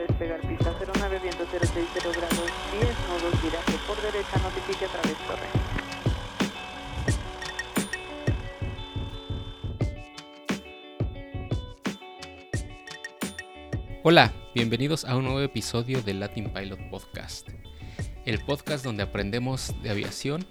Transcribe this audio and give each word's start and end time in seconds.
despegar 0.00 0.40
pista 0.40 0.74
09, 0.78 1.18
viento 1.22 1.44
060 1.50 2.00
grados 2.00 2.50
10, 2.72 2.84
nodos, 3.08 3.42
viraje 3.42 3.72
por 3.86 4.00
derecha, 4.02 4.38
notifique 4.42 4.84
a 4.84 4.88
través 4.88 5.16
torre. 5.26 5.48
Hola, 14.04 14.32
bienvenidos 14.54 15.04
a 15.04 15.16
un 15.16 15.24
nuevo 15.24 15.40
episodio 15.40 16.00
del 16.02 16.20
Latin 16.20 16.50
Pilot 16.52 16.90
Podcast, 16.90 17.48
el 18.24 18.38
podcast 18.44 18.84
donde 18.84 19.02
aprendemos 19.02 19.74
de 19.82 19.90
aviación 19.90 20.46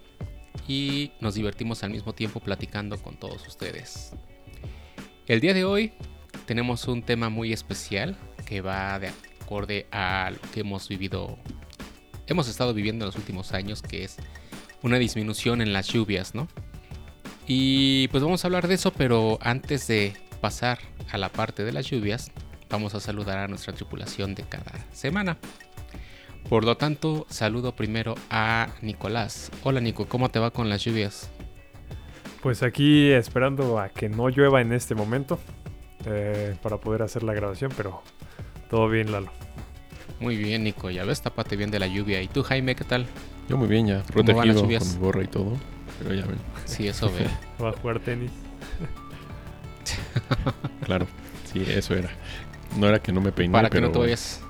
y 0.67 1.13
nos 1.21 1.35
divertimos 1.35 1.83
al 1.83 1.91
mismo 1.91 2.13
tiempo 2.13 2.39
platicando 2.39 3.01
con 3.01 3.15
todos 3.17 3.47
ustedes. 3.47 4.13
El 5.27 5.39
día 5.39 5.53
de 5.53 5.63
hoy 5.63 5.93
tenemos 6.45 6.87
un 6.87 7.03
tema 7.03 7.29
muy 7.29 7.53
especial 7.53 8.17
que 8.45 8.61
va 8.61 8.99
de 8.99 9.07
acorde 9.47 9.87
a 9.93 10.31
lo 10.31 10.51
que 10.51 10.59
hemos 10.59 10.89
vivido, 10.89 11.37
hemos 12.27 12.49
estado 12.49 12.73
viviendo 12.73 13.05
en 13.05 13.07
los 13.07 13.15
últimos 13.15 13.53
años, 13.53 13.81
que 13.81 14.03
es 14.03 14.17
una 14.83 14.97
disminución 14.97 15.61
en 15.61 15.71
las 15.71 15.87
lluvias, 15.87 16.35
¿no? 16.35 16.49
Y 17.47 18.09
pues 18.09 18.21
vamos 18.21 18.43
a 18.43 18.47
hablar 18.49 18.67
de 18.67 18.75
eso, 18.75 18.91
pero 18.91 19.39
antes 19.41 19.87
de 19.87 20.13
pasar 20.41 20.79
a 21.09 21.17
la 21.17 21.29
parte 21.29 21.63
de 21.63 21.71
las 21.71 21.85
lluvias, 21.89 22.29
vamos 22.69 22.93
a 22.93 22.99
saludar 22.99 23.37
a 23.37 23.47
nuestra 23.47 23.73
tripulación 23.73 24.35
de 24.35 24.43
cada 24.43 24.73
semana. 24.91 25.37
Por 26.49 26.65
lo 26.65 26.75
tanto, 26.75 27.25
saludo 27.29 27.73
primero 27.73 28.15
a 28.29 28.67
Nicolás. 28.81 29.49
Hola 29.63 29.79
Nico, 29.79 30.07
¿cómo 30.09 30.27
te 30.27 30.39
va 30.39 30.51
con 30.51 30.67
las 30.67 30.83
lluvias? 30.83 31.31
Pues 32.41 32.63
aquí 32.63 33.11
esperando 33.11 33.79
a 33.79 33.87
que 33.89 34.09
no 34.09 34.27
llueva 34.27 34.59
en 34.59 34.73
este 34.73 34.93
momento 34.93 35.39
eh, 36.05 36.57
para 36.61 36.77
poder 36.79 37.01
hacer 37.01 37.23
la 37.23 37.33
grabación, 37.33 37.71
pero 37.77 38.03
todo 38.69 38.89
bien, 38.89 39.11
Lalo. 39.11 39.31
Muy 40.19 40.35
bien, 40.35 40.63
Nico, 40.63 40.89
ya 40.89 41.05
ves, 41.05 41.21
tapate 41.21 41.55
bien 41.55 41.71
de 41.71 41.79
la 41.79 41.87
lluvia. 41.87 42.21
¿Y 42.21 42.27
tú, 42.27 42.43
Jaime, 42.43 42.75
qué 42.75 42.83
tal? 42.83 43.05
Yo 43.47 43.57
muy 43.57 43.67
bien, 43.67 43.87
ya 43.87 44.03
protegido 44.03 44.61
con 44.61 44.67
mi 44.67 44.77
gorra 44.99 45.23
y 45.23 45.27
todo, 45.27 45.53
pero 45.99 46.13
ya 46.13 46.25
ven. 46.25 46.37
Sí, 46.65 46.87
eso 46.87 47.11
ve. 47.11 47.27
Va 47.63 47.69
a 47.69 47.73
jugar 47.73 47.99
tenis. 47.99 48.31
claro, 50.85 51.07
sí, 51.51 51.63
eso 51.67 51.95
era. 51.95 52.09
No 52.77 52.87
era 52.87 52.99
que 52.99 53.11
no 53.11 53.21
me 53.21 53.31
peiné, 53.31 53.53
Para 53.53 53.69
que 53.69 53.75
pero... 53.75 53.87
no 53.87 53.93
te 53.93 53.99
vayas. 53.99 54.41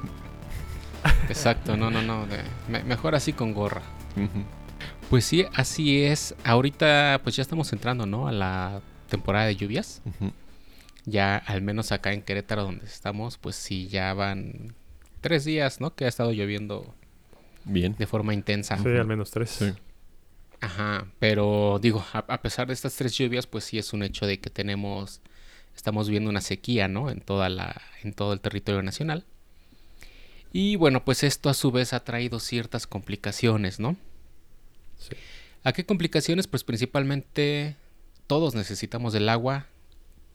Exacto, 1.30 1.78
no, 1.78 1.92
no, 1.92 2.02
no. 2.02 2.26
mejor 2.86 3.16
así 3.16 3.34
con 3.34 3.54
gorra. 3.54 3.82
Pues 5.10 5.26
sí, 5.26 5.46
así 5.54 6.04
es. 6.04 6.36
Ahorita, 6.44 7.22
pues 7.24 7.36
ya 7.36 7.42
estamos 7.42 7.72
entrando, 7.72 8.06
¿no? 8.06 8.28
A 8.28 8.32
la 8.32 8.82
temporada 9.10 9.46
de 9.46 9.56
lluvias. 9.56 10.02
Ya, 11.08 11.38
al 11.38 11.62
menos 11.62 11.94
acá 11.94 12.12
en 12.12 12.22
Querétaro, 12.22 12.64
donde 12.64 12.86
estamos, 12.86 13.38
pues 13.38 13.56
sí, 13.56 13.88
ya 13.88 14.14
van 14.14 14.76
tres 15.22 15.46
días, 15.46 15.80
¿no? 15.80 15.96
Que 15.96 16.04
ha 16.04 16.10
estado 16.10 16.34
lloviendo. 16.34 16.94
Bien. 17.64 17.96
De 17.98 18.06
forma 18.06 18.34
intensa. 18.34 18.78
Sí, 18.78 18.90
al 18.90 19.08
menos 19.08 19.32
tres. 19.32 19.50
Sí. 19.50 19.74
Ajá, 20.60 21.08
pero 21.20 21.80
digo, 21.82 22.06
a, 22.12 22.42
pesar 22.42 22.68
de 22.68 22.74
estas 22.74 22.94
tres 22.96 23.18
lluvias, 23.18 23.48
pues 23.48 23.64
sí 23.64 23.78
es 23.78 23.94
un 23.94 24.04
hecho 24.04 24.26
de 24.26 24.40
que 24.40 24.50
tenemos 24.50 25.22
estamos 25.76 26.10
viendo 26.10 26.30
una 26.30 26.42
sequía, 26.42 26.90
¿no? 26.90 27.10
En, 27.10 27.22
toda 27.22 27.48
la, 27.48 27.82
en 28.04 28.12
todo 28.14 28.34
el 28.34 28.42
territorio 28.42 28.82
nacional. 28.82 29.24
Y 30.52 30.76
bueno, 30.76 31.06
pues 31.06 31.24
esto 31.24 31.50
a 31.50 31.54
su 31.54 31.72
vez 31.72 31.94
ha 31.94 32.04
traído 32.04 32.40
ciertas 32.40 32.86
complicaciones, 32.86 33.80
¿no? 33.80 33.96
Sí. 34.98 35.16
¿A 35.64 35.72
qué 35.72 35.86
complicaciones? 35.86 36.48
Pues 36.48 36.66
principalmente 36.66 37.78
todos 38.26 38.56
necesitamos 38.56 39.14
del 39.14 39.30
agua, 39.30 39.68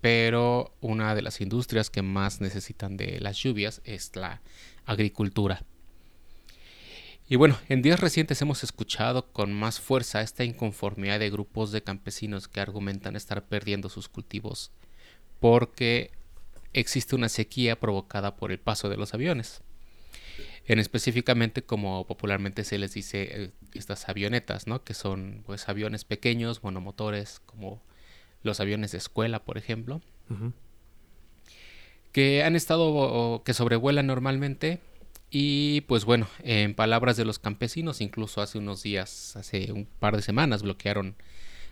pero 0.02 0.74
una 0.82 1.14
de 1.14 1.22
las 1.22 1.40
industrias 1.40 1.88
que 1.88 2.02
más 2.02 2.42
necesitan 2.42 2.98
de 2.98 3.20
las 3.20 3.38
lluvias 3.38 3.80
es 3.84 4.14
la 4.14 4.42
agricultura. 4.84 5.64
Y 7.28 7.36
bueno, 7.36 7.56
en 7.70 7.80
días 7.80 8.00
recientes 8.00 8.42
hemos 8.42 8.62
escuchado 8.64 9.32
con 9.32 9.54
más 9.54 9.80
fuerza 9.80 10.20
esta 10.20 10.44
inconformidad 10.44 11.20
de 11.20 11.30
grupos 11.30 11.72
de 11.72 11.82
campesinos 11.82 12.48
que 12.48 12.60
argumentan 12.60 13.16
estar 13.16 13.44
perdiendo 13.44 13.88
sus 13.88 14.08
cultivos 14.08 14.72
porque 15.42 16.10
existe 16.72 17.16
una 17.16 17.28
sequía 17.28 17.78
provocada 17.78 18.36
por 18.36 18.52
el 18.52 18.58
paso 18.58 18.88
de 18.88 18.96
los 18.96 19.14
aviones. 19.14 19.62
En 20.66 20.78
específicamente, 20.78 21.62
como 21.62 22.06
popularmente 22.06 22.64
se 22.64 22.78
les 22.78 22.94
dice, 22.94 23.28
eh, 23.30 23.50
estas 23.74 24.08
avionetas, 24.08 24.66
¿no? 24.66 24.84
Que 24.84 24.94
son 24.94 25.42
pues 25.44 25.68
aviones 25.68 26.04
pequeños, 26.04 26.62
monomotores, 26.62 27.40
como 27.46 27.82
los 28.42 28.60
aviones 28.60 28.92
de 28.92 28.98
escuela, 28.98 29.44
por 29.44 29.58
ejemplo. 29.58 30.00
Que 32.12 32.44
han 32.44 32.56
estado, 32.56 33.42
que 33.44 33.54
sobrevuelan 33.54 34.06
normalmente. 34.06 34.80
Y 35.30 35.82
pues 35.82 36.04
bueno, 36.04 36.28
en 36.42 36.74
palabras 36.74 37.16
de 37.16 37.24
los 37.24 37.38
campesinos, 37.38 38.00
incluso 38.00 38.42
hace 38.42 38.58
unos 38.58 38.82
días, 38.82 39.34
hace 39.36 39.72
un 39.72 39.86
par 39.86 40.14
de 40.16 40.22
semanas, 40.22 40.62
bloquearon 40.62 41.16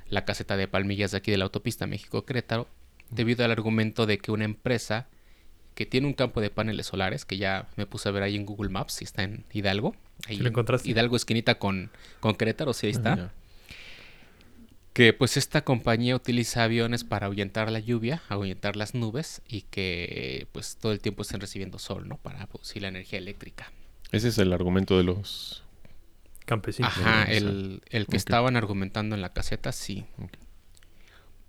la 0.08 0.24
caseta 0.24 0.56
de 0.56 0.66
palmillas 0.66 1.10
de 1.10 1.18
aquí 1.18 1.30
de 1.30 1.36
la 1.36 1.44
autopista 1.44 1.86
México-Querétaro 1.86 2.66
debido 3.10 3.44
al 3.44 3.50
argumento 3.50 4.06
de 4.06 4.18
que 4.18 4.32
una 4.32 4.44
empresa 4.44 5.08
que 5.74 5.86
tiene 5.86 6.06
un 6.06 6.14
campo 6.14 6.40
de 6.40 6.50
paneles 6.50 6.86
solares, 6.86 7.24
que 7.24 7.36
ya 7.36 7.68
me 7.76 7.86
puse 7.86 8.08
a 8.08 8.12
ver 8.12 8.22
ahí 8.22 8.36
en 8.36 8.44
Google 8.44 8.70
Maps, 8.70 8.94
si 8.94 9.04
está 9.04 9.22
en 9.22 9.44
Hidalgo. 9.52 9.94
Ahí 10.26 10.36
¿Lo 10.36 10.48
encontraste? 10.48 10.90
Hidalgo 10.90 11.16
esquinita 11.16 11.58
con, 11.58 11.90
con 12.20 12.34
Querétaro, 12.34 12.72
sí 12.72 12.86
ahí 12.86 12.92
está. 12.92 13.32
Que 14.92 15.12
pues 15.12 15.36
esta 15.36 15.62
compañía 15.62 16.16
utiliza 16.16 16.64
aviones 16.64 17.04
para 17.04 17.26
ahuyentar 17.26 17.70
la 17.70 17.78
lluvia, 17.78 18.22
ahuyentar 18.28 18.76
las 18.76 18.94
nubes 18.94 19.42
y 19.46 19.62
que 19.62 20.48
pues 20.52 20.76
todo 20.76 20.92
el 20.92 21.00
tiempo 21.00 21.22
estén 21.22 21.40
recibiendo 21.40 21.78
sol, 21.78 22.08
¿no? 22.08 22.16
Para 22.16 22.46
producir 22.46 22.82
la 22.82 22.88
energía 22.88 23.18
eléctrica. 23.18 23.72
Ese 24.10 24.28
es 24.28 24.38
el 24.38 24.52
argumento 24.52 24.96
de 24.96 25.04
los 25.04 25.62
campesinos. 26.44 26.90
Ajá, 26.90 27.24
el, 27.30 27.82
el 27.90 28.06
que 28.06 28.16
estaban 28.16 28.56
argumentando 28.56 29.14
en 29.14 29.22
la 29.22 29.32
caseta, 29.32 29.70
sí. 29.70 30.04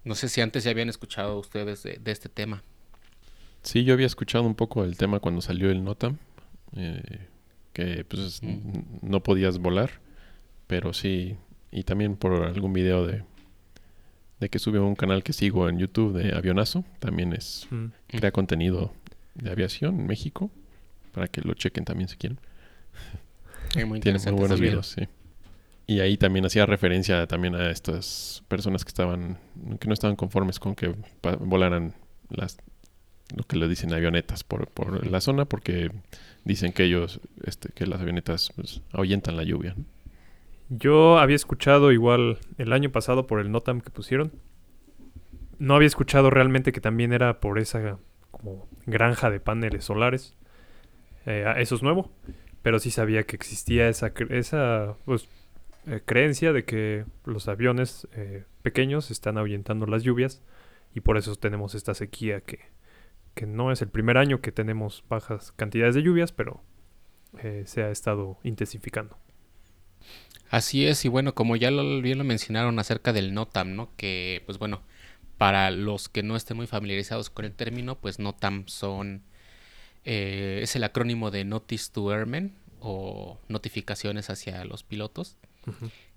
No 0.03 0.15
sé 0.15 0.29
si 0.29 0.41
antes 0.41 0.63
ya 0.63 0.71
habían 0.71 0.89
escuchado 0.89 1.39
ustedes 1.39 1.83
de, 1.83 1.99
este 2.05 2.29
tema. 2.29 2.63
Sí, 3.63 3.83
yo 3.83 3.93
había 3.93 4.07
escuchado 4.07 4.43
un 4.43 4.55
poco 4.55 4.83
el 4.83 4.97
tema 4.97 5.19
cuando 5.19 5.41
salió 5.41 5.69
el 5.69 5.83
NOTAM, 5.83 6.17
eh, 6.75 7.27
que 7.73 8.05
pues 8.05 8.41
mm. 8.41 8.99
no 9.01 9.21
podías 9.21 9.59
volar, 9.59 9.91
pero 10.67 10.93
sí, 10.93 11.37
y 11.71 11.83
también 11.83 12.15
por 12.15 12.43
algún 12.43 12.73
video 12.73 13.05
de, 13.05 13.23
de 14.41 14.49
que 14.49 14.59
subió 14.59 14.85
un 14.85 14.95
canal 14.95 15.23
que 15.23 15.33
sigo 15.33 15.69
en 15.69 15.77
YouTube 15.77 16.17
de 16.17 16.35
Avionazo, 16.35 16.83
también 16.99 17.31
es, 17.31 17.67
mm. 17.69 17.85
crea 18.07 18.31
contenido 18.31 18.91
de 19.35 19.51
aviación 19.51 19.99
en 19.99 20.07
México, 20.07 20.49
para 21.13 21.27
que 21.27 21.41
lo 21.41 21.53
chequen 21.53 21.85
también 21.85 22.09
si 22.09 22.17
quieren. 22.17 22.39
Tiene 24.01 24.19
muy 24.19 24.31
buenos 24.31 24.59
videos, 24.59 24.87
sí. 24.87 25.07
Y 25.85 25.99
ahí 25.99 26.17
también 26.17 26.45
hacía 26.45 26.65
referencia 26.65 27.27
también 27.27 27.53
a 27.53 27.69
estas 27.69 28.43
personas 28.47 28.83
que 28.83 28.89
estaban, 28.89 29.37
que 29.79 29.87
no 29.87 29.93
estaban 29.93 30.15
conformes 30.15 30.59
con 30.59 30.73
que 30.73 30.95
volaran 31.39 31.93
las, 32.29 32.57
lo 33.35 33.43
que 33.43 33.57
le 33.57 33.67
dicen 33.67 33.93
avionetas 33.93 34.43
por, 34.43 34.67
por 34.69 35.05
la 35.05 35.21
zona, 35.21 35.45
porque 35.45 35.91
dicen 36.45 36.73
que 36.73 36.85
ellos, 36.85 37.19
este, 37.45 37.69
que 37.73 37.85
las 37.85 38.01
avionetas 38.01 38.51
pues, 38.55 38.81
ahuyentan 38.91 39.37
la 39.37 39.43
lluvia. 39.43 39.75
Yo 40.73 41.19
había 41.19 41.35
escuchado 41.35 41.91
igual 41.91 42.37
el 42.57 42.71
año 42.71 42.93
pasado 42.93 43.27
por 43.27 43.41
el 43.41 43.51
NOTAM 43.51 43.81
que 43.81 43.89
pusieron. 43.89 44.31
No 45.59 45.75
había 45.75 45.87
escuchado 45.87 46.29
realmente 46.29 46.71
que 46.71 46.79
también 46.79 47.11
era 47.11 47.41
por 47.41 47.59
esa 47.59 47.99
como 48.31 48.69
granja 48.85 49.29
de 49.29 49.41
paneles 49.41 49.83
solares. 49.83 50.33
Eh, 51.25 51.45
eso 51.57 51.75
es 51.75 51.83
nuevo. 51.83 52.09
Pero 52.61 52.79
sí 52.79 52.89
sabía 52.89 53.23
que 53.23 53.35
existía 53.35 53.89
esa, 53.89 54.13
esa 54.29 54.95
pues, 55.03 55.27
eh, 55.87 55.99
creencia 56.05 56.53
de 56.53 56.63
que 56.63 57.03
los 57.25 57.49
aviones 57.49 58.07
eh, 58.13 58.45
pequeños 58.61 59.11
están 59.11 59.37
ahuyentando 59.37 59.87
las 59.87 60.03
lluvias 60.03 60.41
y 60.95 61.01
por 61.01 61.17
eso 61.17 61.35
tenemos 61.35 61.75
esta 61.75 61.93
sequía 61.95 62.39
que, 62.39 62.59
que, 63.33 63.45
no 63.45 63.73
es 63.73 63.81
el 63.81 63.89
primer 63.89 64.17
año 64.17 64.39
que 64.39 64.53
tenemos 64.53 65.03
bajas 65.09 65.51
cantidades 65.51 65.95
de 65.95 66.03
lluvias, 66.03 66.31
pero 66.31 66.61
eh, 67.39 67.63
se 67.65 67.83
ha 67.83 67.91
estado 67.91 68.37
intensificando. 68.43 69.17
Así 70.51 70.85
es, 70.85 71.05
y 71.05 71.07
bueno, 71.07 71.33
como 71.33 71.55
ya 71.55 71.71
lo, 71.71 72.01
bien 72.01 72.17
lo 72.17 72.23
mencionaron 72.23 72.77
acerca 72.79 73.13
del 73.13 73.33
NOTAM, 73.33 73.75
¿no? 73.75 73.89
Que, 73.95 74.43
pues 74.45 74.57
bueno, 74.59 74.81
para 75.37 75.71
los 75.71 76.09
que 76.09 76.23
no 76.23 76.35
estén 76.35 76.57
muy 76.57 76.67
familiarizados 76.67 77.29
con 77.29 77.45
el 77.45 77.53
término, 77.53 77.97
pues 77.99 78.19
NOTAM 78.19 78.67
son... 78.67 79.23
es 80.03 80.75
el 80.75 80.83
acrónimo 80.83 81.31
de 81.31 81.45
Notice 81.45 81.91
to 81.91 82.11
Airmen 82.11 82.53
o 82.79 83.39
notificaciones 83.47 84.29
hacia 84.29 84.65
los 84.65 84.83
pilotos 84.83 85.37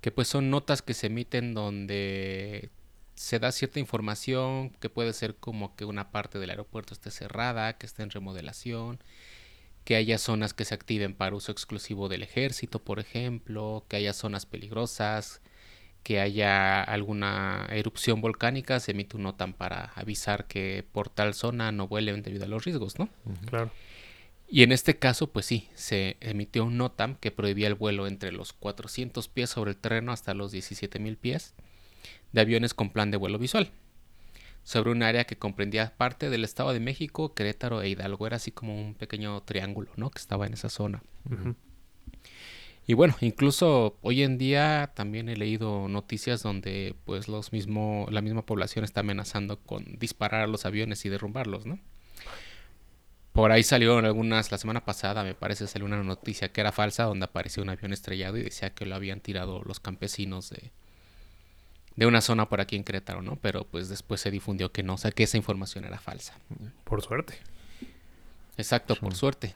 que 0.00 0.10
pues 0.10 0.28
son 0.28 0.50
notas 0.50 0.82
que 0.82 0.94
se 0.94 1.06
emiten 1.06 1.54
donde 1.54 2.70
se 3.14 3.38
da 3.38 3.52
cierta 3.52 3.78
información 3.80 4.70
que 4.80 4.90
puede 4.90 5.12
ser 5.12 5.36
como 5.36 5.76
que 5.76 5.84
una 5.84 6.10
parte 6.10 6.38
del 6.38 6.50
aeropuerto 6.50 6.94
esté 6.94 7.10
cerrada, 7.10 7.78
que 7.78 7.86
esté 7.86 8.02
en 8.02 8.10
remodelación, 8.10 8.98
que 9.84 9.96
haya 9.96 10.18
zonas 10.18 10.54
que 10.54 10.64
se 10.64 10.74
activen 10.74 11.14
para 11.14 11.36
uso 11.36 11.52
exclusivo 11.52 12.08
del 12.08 12.22
ejército, 12.22 12.78
por 12.78 12.98
ejemplo, 12.98 13.84
que 13.88 13.96
haya 13.96 14.12
zonas 14.12 14.46
peligrosas, 14.46 15.42
que 16.02 16.20
haya 16.20 16.82
alguna 16.82 17.66
erupción 17.70 18.20
volcánica, 18.20 18.80
se 18.80 18.92
emite 18.92 19.16
un 19.16 19.24
notam 19.24 19.52
para 19.52 19.92
avisar 19.94 20.46
que 20.46 20.84
por 20.92 21.08
tal 21.08 21.34
zona 21.34 21.70
no 21.72 21.86
vuelen 21.86 22.22
debido 22.22 22.44
a 22.44 22.48
los 22.48 22.64
riesgos, 22.64 22.98
¿no? 22.98 23.08
Claro. 23.46 23.70
Y 24.48 24.62
en 24.62 24.72
este 24.72 24.98
caso, 24.98 25.28
pues 25.28 25.46
sí, 25.46 25.68
se 25.74 26.16
emitió 26.20 26.64
un 26.64 26.76
NOTAM 26.76 27.16
que 27.16 27.30
prohibía 27.30 27.66
el 27.66 27.74
vuelo 27.74 28.06
entre 28.06 28.30
los 28.32 28.52
400 28.52 29.28
pies 29.28 29.50
sobre 29.50 29.72
el 29.72 29.76
terreno 29.76 30.12
hasta 30.12 30.34
los 30.34 30.52
17.000 30.52 31.16
pies 31.16 31.54
de 32.32 32.40
aviones 32.40 32.74
con 32.74 32.90
plan 32.90 33.10
de 33.10 33.16
vuelo 33.16 33.38
visual 33.38 33.70
sobre 34.64 34.90
un 34.90 35.02
área 35.02 35.24
que 35.24 35.36
comprendía 35.36 35.94
parte 35.96 36.30
del 36.30 36.42
Estado 36.42 36.72
de 36.72 36.80
México, 36.80 37.34
Querétaro 37.34 37.82
e 37.82 37.90
Hidalgo. 37.90 38.26
Era 38.26 38.36
así 38.36 38.50
como 38.50 38.74
un 38.74 38.94
pequeño 38.94 39.42
triángulo, 39.42 39.92
¿no? 39.96 40.10
Que 40.10 40.18
estaba 40.18 40.46
en 40.46 40.54
esa 40.54 40.70
zona. 40.70 41.02
Y 42.86 42.94
bueno, 42.94 43.14
incluso 43.20 43.98
hoy 44.02 44.22
en 44.22 44.36
día 44.38 44.92
también 44.94 45.28
he 45.28 45.36
leído 45.36 45.88
noticias 45.88 46.42
donde 46.42 46.96
pues 47.04 47.28
los 47.28 47.52
mismo, 47.52 48.06
la 48.10 48.22
misma 48.22 48.44
población 48.44 48.84
está 48.84 49.00
amenazando 49.00 49.58
con 49.60 49.84
disparar 49.98 50.42
a 50.42 50.46
los 50.46 50.66
aviones 50.66 51.04
y 51.04 51.08
derrumbarlos, 51.10 51.66
¿no? 51.66 51.78
Por 53.32 53.52
ahí 53.52 53.64
salieron 53.64 54.04
algunas, 54.04 54.52
la 54.52 54.58
semana 54.58 54.84
pasada 54.84 55.24
me 55.24 55.34
parece 55.34 55.66
salió 55.66 55.86
una 55.86 56.02
noticia 56.02 56.52
que 56.52 56.60
era 56.60 56.72
falsa 56.72 57.04
donde 57.04 57.24
apareció 57.24 57.62
un 57.62 57.68
avión 57.70 57.92
estrellado 57.92 58.38
y 58.38 58.44
decía 58.44 58.70
que 58.74 58.86
lo 58.86 58.94
habían 58.94 59.20
tirado 59.20 59.62
los 59.64 59.80
campesinos 59.80 60.50
de, 60.50 60.70
de 61.96 62.06
una 62.06 62.20
zona 62.20 62.48
por 62.48 62.60
aquí 62.60 62.76
en 62.76 62.84
Querétaro, 62.84 63.22
¿no? 63.22 63.36
Pero 63.36 63.64
pues 63.64 63.88
después 63.88 64.20
se 64.20 64.30
difundió 64.30 64.72
que 64.72 64.82
no, 64.82 64.94
o 64.94 64.98
sea 64.98 65.12
que 65.12 65.24
esa 65.24 65.36
información 65.36 65.84
era 65.84 65.98
falsa. 65.98 66.34
Por 66.84 67.02
suerte. 67.02 67.34
Exacto, 68.56 68.96
por 68.96 69.14
suerte. 69.14 69.54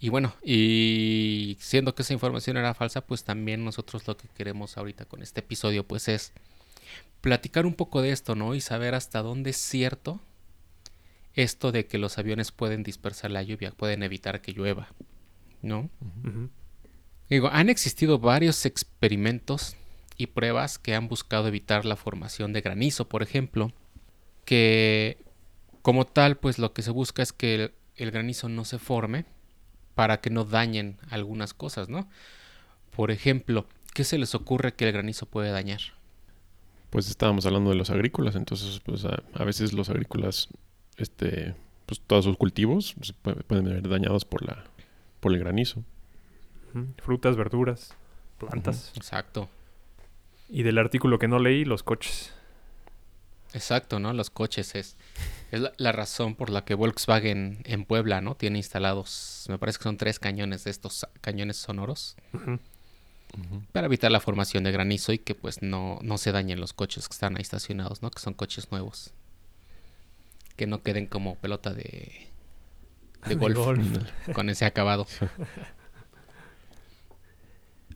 Y 0.00 0.10
bueno, 0.10 0.34
y 0.42 1.56
siendo 1.60 1.94
que 1.94 2.02
esa 2.02 2.12
información 2.12 2.56
era 2.56 2.74
falsa, 2.74 3.00
pues 3.00 3.24
también 3.24 3.64
nosotros 3.64 4.06
lo 4.06 4.16
que 4.16 4.28
queremos 4.28 4.76
ahorita 4.76 5.06
con 5.06 5.22
este 5.22 5.40
episodio, 5.40 5.84
pues 5.84 6.08
es 6.08 6.32
platicar 7.20 7.66
un 7.66 7.74
poco 7.74 8.00
de 8.00 8.12
esto, 8.12 8.34
¿no? 8.34 8.54
Y 8.54 8.60
saber 8.60 8.94
hasta 8.94 9.22
dónde 9.22 9.50
es 9.50 9.56
cierto 9.56 10.20
esto 11.34 11.72
de 11.72 11.86
que 11.86 11.98
los 11.98 12.18
aviones 12.18 12.52
pueden 12.52 12.82
dispersar 12.82 13.30
la 13.30 13.42
lluvia, 13.42 13.70
pueden 13.72 14.02
evitar 14.02 14.40
que 14.40 14.52
llueva, 14.52 14.88
¿no? 15.62 15.90
Digo, 17.28 17.48
han 17.48 17.68
existido 17.68 18.18
varios 18.18 18.66
experimentos 18.66 19.76
y 20.18 20.28
pruebas 20.28 20.78
que 20.78 20.94
han 20.96 21.08
buscado 21.08 21.48
evitar 21.48 21.86
la 21.86 21.96
formación 21.96 22.52
de 22.52 22.62
granizo, 22.62 23.08
por 23.08 23.22
ejemplo, 23.24 23.72
que 24.44 25.18
como 25.82 26.06
tal, 26.06 26.36
pues 26.38 26.58
lo 26.58 26.72
que 26.72 26.82
se 26.82 26.90
busca 26.92 27.22
es 27.22 27.32
que 27.32 27.54
el, 27.56 27.72
el 27.96 28.10
granizo 28.10 28.48
no 28.48 28.64
se 28.64 28.78
forme 28.78 29.26
para 29.94 30.20
que 30.20 30.30
no 30.30 30.44
dañen 30.44 30.98
algunas 31.10 31.54
cosas, 31.54 31.88
¿no? 31.88 32.08
Por 32.96 33.10
ejemplo, 33.10 33.66
¿qué 33.94 34.04
se 34.04 34.18
les 34.18 34.34
ocurre 34.34 34.74
que 34.74 34.86
el 34.86 34.92
granizo 34.92 35.26
puede 35.26 35.50
dañar? 35.50 35.80
Pues 36.90 37.08
estábamos 37.10 37.44
hablando 37.46 37.70
de 37.70 37.76
los 37.76 37.90
agrícolas, 37.90 38.34
entonces 38.34 38.80
pues 38.84 39.04
a, 39.04 39.22
a 39.34 39.44
veces 39.44 39.72
los 39.74 39.90
agrícolas, 39.90 40.48
este, 40.96 41.54
pues 41.86 42.00
todos 42.00 42.24
sus 42.24 42.36
cultivos 42.36 42.94
se 43.02 43.12
puede- 43.12 43.42
pueden 43.42 43.64
ver 43.66 43.88
dañados 43.88 44.24
por 44.24 44.42
la, 44.46 44.64
por 45.20 45.32
el 45.32 45.38
granizo. 45.38 45.84
Frutas, 46.98 47.36
verduras, 47.36 47.94
plantas. 48.38 48.92
Exacto, 48.94 49.48
Y 50.48 50.62
del 50.62 50.78
artículo 50.78 51.18
que 51.18 51.28
no 51.28 51.38
leí, 51.38 51.64
los 51.64 51.82
coches. 51.82 52.32
exacto, 53.52 53.98
¿no? 53.98 54.12
Los 54.12 54.30
coches 54.30 54.74
es, 54.74 54.96
es 55.50 55.60
la, 55.60 55.72
la 55.76 55.92
razón 55.92 56.34
por 56.34 56.48
la 56.50 56.64
que 56.64 56.74
Volkswagen 56.74 57.62
en 57.64 57.84
Puebla, 57.84 58.20
¿no? 58.20 58.34
Tiene 58.34 58.58
instalados, 58.58 59.44
me 59.48 59.58
parece 59.58 59.78
que 59.78 59.84
son 59.84 59.96
tres 59.98 60.18
cañones 60.18 60.64
de 60.64 60.70
estos 60.70 61.06
cañones 61.20 61.56
sonoros 61.58 62.16
para 63.72 63.86
evitar 63.86 64.10
la 64.10 64.20
formación 64.20 64.64
de 64.64 64.72
granizo 64.72 65.12
y 65.12 65.18
que 65.18 65.34
pues 65.34 65.60
no, 65.60 65.98
no 66.02 66.16
se 66.16 66.32
dañen 66.32 66.60
los 66.60 66.72
coches 66.72 67.08
que 67.08 67.12
están 67.12 67.36
ahí 67.36 67.42
estacionados, 67.42 68.00
¿no? 68.02 68.10
Que 68.10 68.20
son 68.20 68.32
coches 68.32 68.70
nuevos. 68.72 69.12
Que 70.56 70.66
no 70.66 70.82
queden 70.82 71.06
como 71.06 71.36
pelota 71.36 71.74
de, 71.74 72.26
de 73.24 73.28
De 73.28 73.34
golf, 73.34 73.56
golf. 73.58 73.80
con 74.34 74.48
ese 74.48 74.64
acabado. 74.64 75.06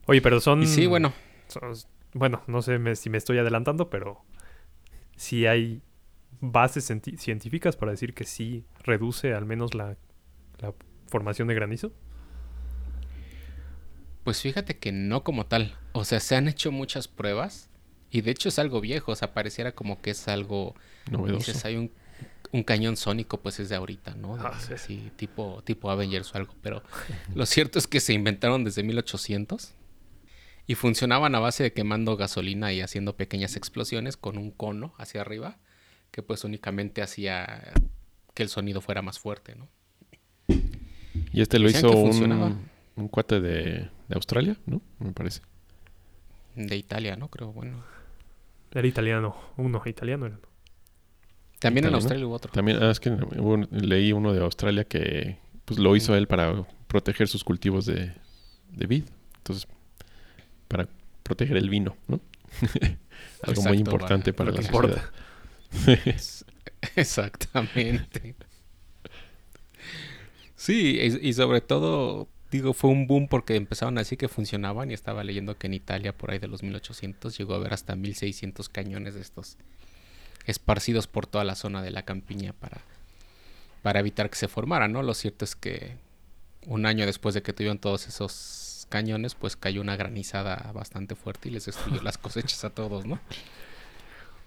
Oye, 0.07 0.21
pero 0.21 0.41
son... 0.41 0.63
Y 0.63 0.67
sí, 0.67 0.87
bueno, 0.87 1.13
son- 1.49 1.75
bueno, 2.15 2.43
no 2.47 2.63
sé 2.63 2.79
me- 2.79 2.97
si 2.97 3.11
me 3.11 3.19
estoy 3.19 3.39
adelantando, 3.39 3.91
pero 3.91 4.23
sí 5.17 5.47
hay 5.47 5.83
bases 6.41 6.85
científicas 7.19 7.77
para 7.77 7.93
decir 7.93 8.15
que 8.15 8.25
sí 8.25 8.65
reduce 8.83 9.33
al 9.35 9.45
menos 9.47 9.75
la, 9.75 9.97
la 10.59 10.75
formación 11.09 11.49
de 11.49 11.55
granizo. 11.55 11.93
pues 14.25 14.41
fíjate 14.41 14.79
que 14.79 14.93
no 14.93 15.25
como 15.25 15.47
tal. 15.47 15.77
O 15.93 16.05
sea, 16.05 16.21
se 16.21 16.37
han 16.37 16.49
hecho 16.49 16.71
muchas 16.71 17.09
pruebas 17.09 17.69
y 18.11 18.21
de 18.21 18.31
hecho 18.31 18.49
es 18.49 18.59
algo 18.59 18.81
viejo, 18.81 19.13
o 19.13 19.17
sea, 19.17 19.35
pareciera 19.35 19.73
como 19.73 20.01
que 20.01 20.11
es 20.11 20.29
algo... 20.29 20.75
Novedoso. 21.11 21.47
Dices, 21.51 21.65
hay 21.65 21.77
un, 21.77 21.91
un 22.53 22.63
cañón 22.63 22.97
sónico, 22.97 23.41
pues 23.41 23.59
es 23.59 23.69
de 23.69 23.75
ahorita, 23.77 24.15
¿no? 24.15 24.37
De- 24.37 24.45
Ah, 24.47 24.59
sí. 24.61 24.75
Así, 24.75 25.11
tipo, 25.17 25.63
tipo 25.65 25.91
Avengers 25.91 26.33
o 26.35 26.39
algo. 26.39 26.55
Pero 26.63 26.83
lo 27.35 27.47
cierto 27.47 27.79
es 27.79 27.87
que 27.89 28.01
se 28.01 28.13
inventaron 28.13 28.63
desde 28.65 28.83
1800 28.85 29.75
y 30.67 30.75
funcionaban 30.75 31.35
a 31.35 31.41
base 31.41 31.65
de 31.65 31.73
quemando 31.73 32.17
gasolina 32.17 32.73
y 32.73 32.81
haciendo 32.81 33.17
pequeñas 33.17 33.57
explosiones 33.57 34.17
con 34.17 34.39
un 34.39 34.51
cono 34.51 34.95
hacia 34.99 35.21
arriba 35.21 35.59
que 36.11 36.23
pues 36.23 36.45
únicamente 36.45 37.03
hacía 37.03 37.73
que 38.35 38.43
el 38.43 38.49
sonido 38.49 38.81
fuera 38.81 39.03
más 39.03 39.19
fuerte, 39.19 39.57
¿no? 39.57 39.69
Y 41.33 41.41
este 41.41 41.59
lo 41.59 41.67
Decían 41.67 41.87
hizo 41.87 41.99
un, 41.99 42.69
un 42.97 43.09
cuate 43.09 43.41
de, 43.41 43.63
de 44.09 44.15
Australia, 44.15 44.57
¿no? 44.67 44.83
Me 44.99 45.13
parece. 45.13 45.41
De 46.55 46.77
Italia, 46.77 47.17
¿no? 47.17 47.29
Creo, 47.29 47.53
bueno. 47.53 47.83
Era 48.71 48.87
italiano, 48.87 49.35
uno 49.57 49.83
italiano 49.87 50.27
era. 50.27 50.39
También 51.59 51.87
en. 51.87 51.95
Australia 51.95 52.27
hubo 52.27 52.35
otro. 52.35 52.53
También, 52.53 52.83
ah, 52.83 52.91
es 52.91 53.01
que 53.01 53.11
hubo 53.11 53.57
leí 53.71 54.13
uno 54.13 54.33
de 54.33 54.43
Australia 54.43 54.85
que 54.85 55.39
pues 55.65 55.79
lo 55.79 55.95
hizo 55.97 56.15
él 56.17 56.27
para 56.27 56.67
proteger 56.89 57.29
sus 57.29 57.45
cultivos 57.45 57.87
de, 57.87 58.13
de 58.71 58.87
vid. 58.87 59.05
Entonces, 59.37 59.69
para 60.73 60.89
proteger 61.23 61.59
el 61.59 61.69
vino, 61.69 61.97
¿no? 62.09 62.19
Algo 63.43 63.63
muy 63.63 63.77
importante 63.77 64.33
para 64.33 64.51
la 64.51 64.63
sociedad. 64.63 65.05
Exactamente. 66.97 68.35
Sí, 70.57 70.99
y, 70.99 71.29
y 71.29 71.33
sobre 71.35 71.61
todo, 71.61 72.27
digo, 72.51 72.73
fue 72.73 72.91
un 72.91 73.07
boom 73.07 73.29
porque 73.29 73.57
empezaron 73.57 73.99
así 73.99 74.17
que 74.17 74.29
funcionaban 74.29 74.91
y 74.91 74.95
estaba 74.95 75.23
leyendo 75.25 75.59
que 75.59 75.67
en 75.67 75.75
Italia 75.75 76.17
por 76.17 76.31
ahí 76.31 76.39
de 76.39 76.49
los 76.49 76.63
1800 76.63 77.37
llegó 77.37 77.53
a 77.53 77.57
haber 77.57 77.75
hasta 77.75 77.95
1600 77.95 78.69
cañones 78.71 79.15
de 79.15 79.21
estos 79.21 79.59
esparcidos 80.47 81.07
por 81.07 81.27
toda 81.27 81.45
la 81.45 81.55
zona 81.55 81.83
de 81.83 81.91
la 81.91 82.03
campiña 82.03 82.55
para, 82.55 82.81
para 83.83 84.01
evitar 84.01 84.31
que 84.31 84.37
se 84.37 84.49
formaran, 84.49 84.93
¿no? 84.93 85.03
Lo 85.03 85.13
cierto 85.13 85.45
es 85.45 85.55
que 85.55 85.97
un 86.67 86.87
año 86.87 87.05
después 87.05 87.35
de 87.35 87.43
que 87.43 87.53
tuvieron 87.53 87.79
todos 87.79 88.09
esos 88.09 88.72
cañones, 88.93 89.35
pues 89.35 89.57
cayó 89.57 89.81
una 89.81 89.97
granizada 89.97 90.71
bastante 90.75 91.15
fuerte 91.15 91.49
y 91.49 91.53
les 91.53 91.65
destruyó 91.65 92.03
las 92.03 92.19
cosechas 92.19 92.63
a 92.67 92.69
todos, 92.71 93.07
¿no? 93.07 93.19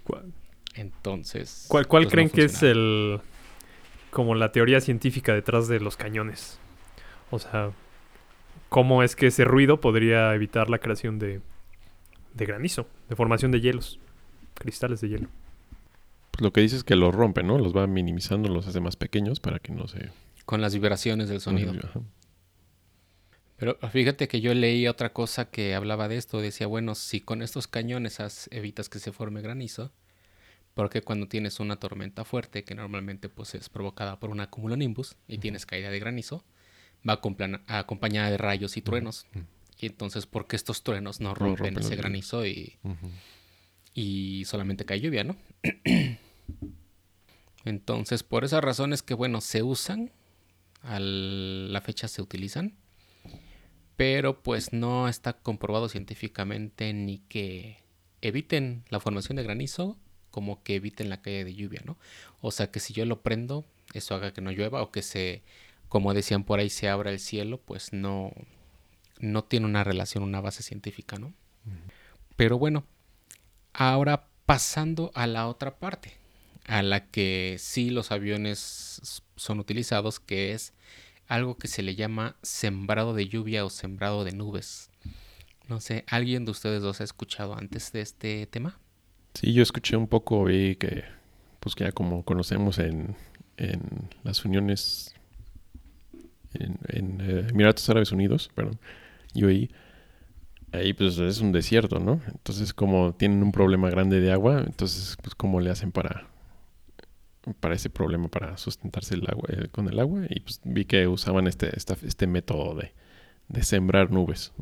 ¿Cuál, 0.04 0.32
Entonces... 0.75 1.66
cuál, 1.68 1.88
cuál 1.88 2.04
pues, 2.04 2.12
no 2.12 2.12
creen 2.12 2.30
que 2.30 2.44
es 2.44 2.62
el... 2.62 3.20
como 4.12 4.36
la 4.36 4.52
teoría 4.52 4.82
científica 4.82 5.34
detrás 5.34 5.68
de 5.68 5.80
los 5.80 5.98
cañones? 5.98 6.60
O 7.32 7.40
sea, 7.40 7.72
¿cómo 8.70 9.02
es 9.02 9.16
que 9.16 9.28
ese 9.28 9.46
ruido 9.46 9.82
podría 9.82 10.36
evitar 10.36 10.70
la 10.70 10.78
creación 10.78 11.18
de, 11.18 11.42
de 12.36 12.46
granizo, 12.46 12.88
de 13.10 13.16
formación 13.16 13.50
de 13.52 13.62
hielos, 13.62 14.00
cristales 14.54 15.02
de 15.02 15.10
hielo? 15.10 15.28
Pues 16.30 16.44
lo 16.44 16.54
que 16.54 16.62
dice 16.62 16.75
es 16.75 16.84
que 16.84 16.96
los 16.96 17.16
rompe, 17.16 17.42
¿no? 17.42 17.58
Los 17.58 17.75
va 17.75 17.88
minimizando, 17.88 18.48
los 18.48 18.68
hace 18.68 18.80
más 18.80 18.96
pequeños 18.96 19.40
para 19.40 19.58
que 19.58 19.74
no 19.74 19.88
se... 19.88 20.12
Con 20.46 20.62
las 20.62 20.75
vibraciones 20.75 21.30
del 21.30 21.42
sonido. 21.42 21.74
Ajá. 21.84 22.02
Pero 23.58 23.78
fíjate 23.90 24.28
que 24.28 24.42
yo 24.42 24.54
leí 24.54 24.88
otra 24.88 25.14
cosa 25.14 25.50
que 25.50 25.76
hablaba 25.76 26.08
de 26.08 26.18
esto. 26.18 26.42
Decía, 26.42 26.68
bueno, 26.68 26.94
si 26.96 27.22
con 27.22 27.42
estos 27.42 27.68
cañones 27.68 28.20
evitas 28.52 28.90
que 28.90 29.00
se 29.00 29.12
forme 29.12 29.42
granizo, 29.42 29.92
porque 30.74 31.02
cuando 31.02 31.28
tienes 31.28 31.60
una 31.62 31.78
tormenta 31.78 32.26
fuerte, 32.26 32.66
que 32.66 32.76
normalmente 32.76 33.30
pues 33.30 33.56
es 33.56 33.70
provocada 33.70 34.20
por 34.20 34.30
un 34.30 34.46
cumulonimbus 34.46 35.16
y 35.28 35.38
tienes 35.38 35.66
caída 35.66 35.90
de 35.90 36.00
granizo, 36.00 36.44
va 37.08 37.22
acompañada 37.68 38.30
de 38.30 38.38
rayos 38.38 38.76
y 38.76 38.82
truenos. 38.82 39.26
Y 39.80 39.86
entonces, 39.88 40.26
¿por 40.26 40.48
qué 40.48 40.58
estos 40.58 40.84
truenos 40.84 41.22
no 41.22 41.30
No 41.30 41.36
rompen 41.36 41.78
ese 41.78 41.96
granizo 41.96 42.46
y, 42.46 42.78
y 43.94 44.44
solamente 44.46 44.86
cae 44.86 45.00
lluvia, 45.00 45.24
¿no? 45.24 45.38
Entonces, 47.66 48.24
por 48.24 48.46
esas 48.46 48.64
razones 48.64 49.02
que, 49.02 49.16
bueno, 49.16 49.42
se 49.42 49.64
usan, 49.64 50.12
a 50.84 51.00
la 51.00 51.82
fecha 51.82 52.08
se 52.08 52.22
utilizan, 52.22 52.76
pero 53.96 54.42
pues 54.44 54.74
no 54.74 55.08
está 55.08 55.34
comprobado 55.34 55.90
científicamente 55.90 56.94
ni 56.94 57.20
que 57.20 57.78
eviten 58.22 58.84
la 58.90 59.00
formación 59.00 59.36
de 59.38 59.44
granizo 59.44 59.98
como 60.32 60.64
que 60.64 60.75
eviten 60.75 61.10
la 61.10 61.22
caída 61.22 61.46
de 61.46 61.56
lluvia, 61.56 61.82
¿no? 61.86 61.98
O 62.42 62.52
sea 62.52 62.70
que 62.70 62.82
si 62.82 62.94
yo 62.94 63.06
lo 63.06 63.22
prendo, 63.22 63.66
eso 63.94 64.16
haga 64.16 64.34
que 64.34 64.42
no 64.42 64.52
llueva 64.52 64.82
o 64.82 64.92
que 64.92 65.02
se, 65.02 65.44
como 65.88 66.14
decían 66.14 66.44
por 66.44 66.60
ahí, 66.60 66.70
se 66.70 66.90
abra 66.90 67.12
el 67.12 67.20
cielo, 67.20 67.62
pues 67.62 67.94
no, 67.94 68.34
no 69.20 69.46
tiene 69.46 69.66
una 69.66 69.86
relación, 69.86 70.24
una 70.24 70.42
base 70.42 70.62
científica, 70.62 71.18
¿no? 71.18 71.34
Pero 72.36 72.58
bueno, 72.58 72.84
ahora 73.72 74.28
pasando 74.46 75.12
a 75.16 75.25
la 75.25 75.48
otra 75.48 75.78
parte, 75.78 76.14
a 76.66 76.84
la 76.84 77.08
que 77.08 77.56
sí 77.58 77.90
los 77.90 78.12
aviones 78.12 79.22
son 79.38 79.60
utilizados, 79.60 80.20
que 80.20 80.52
es 80.52 80.74
algo 81.27 81.58
que 81.58 81.67
se 81.67 81.82
le 81.82 81.96
llama 81.96 82.36
sembrado 82.41 83.13
de 83.13 83.27
lluvia 83.27 83.65
o 83.65 83.70
sembrado 83.70 84.24
de 84.24 84.32
nubes. 84.32 84.89
No 85.67 85.82
sé, 85.82 86.05
¿alguien 86.08 86.46
de 86.46 86.51
ustedes 86.51 86.82
dos 86.82 87.01
ha 87.01 87.03
escuchado 87.03 87.58
antes 87.58 87.91
de 87.91 88.01
este 88.01 88.46
tema? 88.46 88.79
Sí, 89.34 89.53
yo 89.53 89.63
escuché 89.63 89.98
un 89.98 90.08
poco, 90.08 90.46
vi 90.46 90.75
que, 90.75 91.03
pues 91.60 91.75
que 91.75 91.86
ya 91.86 91.91
como 91.91 92.24
conocemos 92.24 92.79
en, 92.79 93.15
en 93.58 94.10
las 94.24 94.46
uniones 94.46 95.15
en, 96.53 96.77
en 96.88 97.22
eh, 97.22 97.48
Emiratos 97.50 97.89
Árabes 97.89 98.12
Unidos, 98.12 98.50
perdón, 98.53 98.79
UAE, 99.36 99.70
ahí 100.72 100.94
pues 100.94 101.17
es 101.17 101.41
un 101.41 101.51
desierto, 101.51 102.00
¿no? 102.00 102.22
Entonces 102.27 102.74
como 102.74 103.13
tienen 103.13 103.44
un 103.44 103.51
problema 103.51 103.89
grande 103.89 104.20
de 104.20 104.32
agua, 104.32 104.63
entonces 104.65 105.17
pues 105.22 105.36
cómo 105.36 105.60
le 105.60 105.72
hacen 105.72 105.91
para 105.91 106.27
para 107.54 107.75
ese 107.75 107.90
problema 107.90 108.28
para 108.28 108.58
sustentarse 108.58 109.16
el 109.16 109.24
agua 109.30 109.48
eh, 109.50 109.68
con 109.72 109.88
el 109.88 110.00
agua 110.00 110.22
y 110.30 110.40
pues 110.40 110.60
vi 110.64 110.86
que 110.86 111.08
usaban 111.08 111.48
este 111.48 111.75
esta- 111.78 111.98
este 112.06 112.28
método 112.28 112.75
de, 112.75 112.92
de 113.50 113.64
sembrar 113.64 114.12
nubes, 114.12 114.54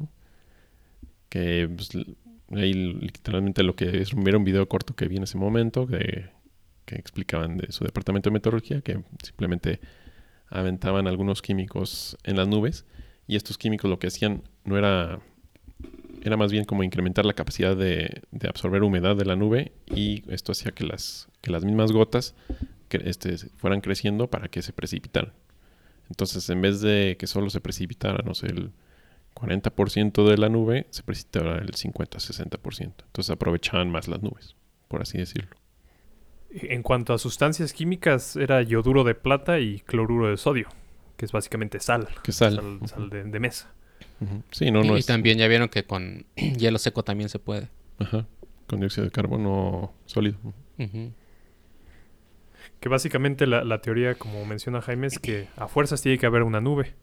que 1.30 1.70
pues, 1.76 1.90
ahí 2.52 2.74
literalmente 2.74 3.64
lo 3.64 3.76
que 3.76 4.02
es 4.02 4.12
era 4.14 4.38
un 4.38 4.44
video 4.44 4.68
corto 4.68 4.96
que 4.96 5.08
vi 5.08 5.18
en 5.18 5.24
ese 5.24 5.38
momento 5.38 5.88
que, 5.88 6.30
que 6.86 6.96
explicaban 6.96 7.58
de 7.58 7.72
su 7.72 7.84
departamento 7.84 8.30
de 8.30 8.34
meteorología 8.36 8.82
que 8.82 9.02
simplemente 9.24 9.80
aventaban 10.50 11.08
algunos 11.08 11.42
químicos 11.42 12.18
en 12.24 12.36
las 12.38 12.48
nubes 12.48 12.86
y 13.28 13.36
estos 13.36 13.58
químicos 13.58 13.90
lo 13.90 13.98
que 14.00 14.08
hacían 14.08 14.44
no 14.66 14.78
era 14.78 15.20
era 16.22 16.38
más 16.38 16.52
bien 16.52 16.64
como 16.64 16.84
incrementar 16.84 17.26
la 17.26 17.34
capacidad 17.34 17.76
de, 17.76 18.22
de 18.32 18.48
absorber 18.48 18.84
humedad 18.84 19.16
de 19.16 19.26
la 19.26 19.36
nube 19.36 19.74
y 19.94 20.24
esto 20.32 20.52
hacía 20.54 20.72
que 20.72 20.86
las 20.86 21.28
que 21.42 21.52
las 21.52 21.66
mismas 21.66 21.92
gotas 21.92 22.36
este, 22.96 23.38
fueran 23.58 23.82
creciendo 23.82 24.30
para 24.30 24.48
que 24.48 24.62
se 24.62 24.74
precipitaran. 24.74 25.34
Entonces, 26.10 26.50
en 26.50 26.62
vez 26.62 26.82
de 26.82 27.16
que 27.18 27.28
solo 27.28 27.50
se 27.50 27.62
precipitara, 27.62 28.24
no 28.24 28.34
sé, 28.34 28.48
el 28.48 28.72
40% 29.34 30.28
de 30.28 30.38
la 30.38 30.50
nube, 30.50 30.88
se 30.90 31.04
precipitaba 31.04 31.58
el 31.58 31.72
50-60%. 31.72 32.82
Entonces 32.82 33.30
aprovechaban 33.30 33.90
más 33.90 34.08
las 34.08 34.22
nubes, 34.22 34.56
por 34.88 35.02
así 35.02 35.18
decirlo. 35.18 35.56
En 36.52 36.84
cuanto 36.84 37.14
a 37.14 37.18
sustancias 37.18 37.74
químicas, 37.74 38.36
era 38.36 38.62
yoduro 38.62 39.04
de 39.04 39.16
plata 39.16 39.60
y 39.60 39.80
cloruro 39.80 40.30
de 40.30 40.38
sodio, 40.38 40.70
que 41.18 41.26
es 41.26 41.32
básicamente 41.32 41.80
sal. 41.80 42.08
¿Qué 42.24 42.32
sal? 42.32 42.56
Sal, 42.56 42.80
sal 42.88 43.10
de, 43.10 43.24
de 43.24 43.40
mesa. 43.40 43.72
Sí, 44.52 44.72
no, 44.72 44.84
y, 44.84 44.88
no 44.88 44.96
y 44.96 45.00
es... 45.00 45.06
también 45.06 45.38
ya 45.38 45.48
vieron 45.48 45.70
que 45.70 45.84
con 45.84 46.26
hielo 46.36 46.78
seco 46.78 47.04
también 47.04 47.30
se 47.30 47.40
puede. 47.40 47.70
Ajá. 48.00 48.28
Con 48.68 48.80
dióxido 48.80 49.06
de 49.06 49.12
carbono 49.12 49.94
sólido. 50.06 50.38
Ujú. 50.78 51.12
Que 52.80 52.90
básicamente 52.90 53.48
la, 53.48 53.64
la 53.64 53.82
teoría, 53.82 54.16
como 54.16 54.46
menciona 54.46 54.82
Jaime, 54.82 55.08
es 55.08 55.20
que 55.20 55.48
a 55.56 55.68
fuerzas 55.68 56.02
tiene 56.02 56.18
que 56.18 56.26
haber 56.26 56.44
una 56.44 56.62
nube. 56.62 56.96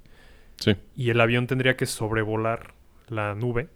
Sí. 0.56 0.76
Y 0.94 1.10
el 1.10 1.20
avión 1.20 1.46
tendría 1.46 1.76
que 1.76 1.86
sobrevolar 1.86 2.74
la 3.08 3.34
nube 3.34 3.68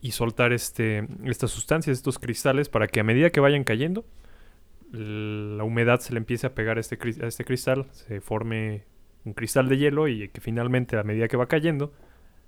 y 0.00 0.10
soltar 0.10 0.52
este, 0.52 1.06
estas 1.24 1.50
sustancias, 1.50 1.96
estos 1.96 2.18
cristales, 2.18 2.68
para 2.68 2.88
que 2.88 3.00
a 3.00 3.04
medida 3.04 3.30
que 3.30 3.40
vayan 3.40 3.64
cayendo, 3.64 4.04
la 4.90 5.64
humedad 5.64 6.00
se 6.00 6.12
le 6.12 6.18
empiece 6.18 6.46
a 6.46 6.54
pegar 6.54 6.76
a 6.76 6.80
este, 6.80 6.98
a 7.22 7.26
este 7.26 7.44
cristal, 7.44 7.86
se 7.92 8.20
forme 8.20 8.84
un 9.24 9.32
cristal 9.32 9.68
de 9.68 9.78
hielo 9.78 10.08
y 10.08 10.28
que 10.28 10.40
finalmente, 10.40 10.98
a 10.98 11.04
medida 11.04 11.28
que 11.28 11.36
va 11.36 11.46
cayendo, 11.46 11.92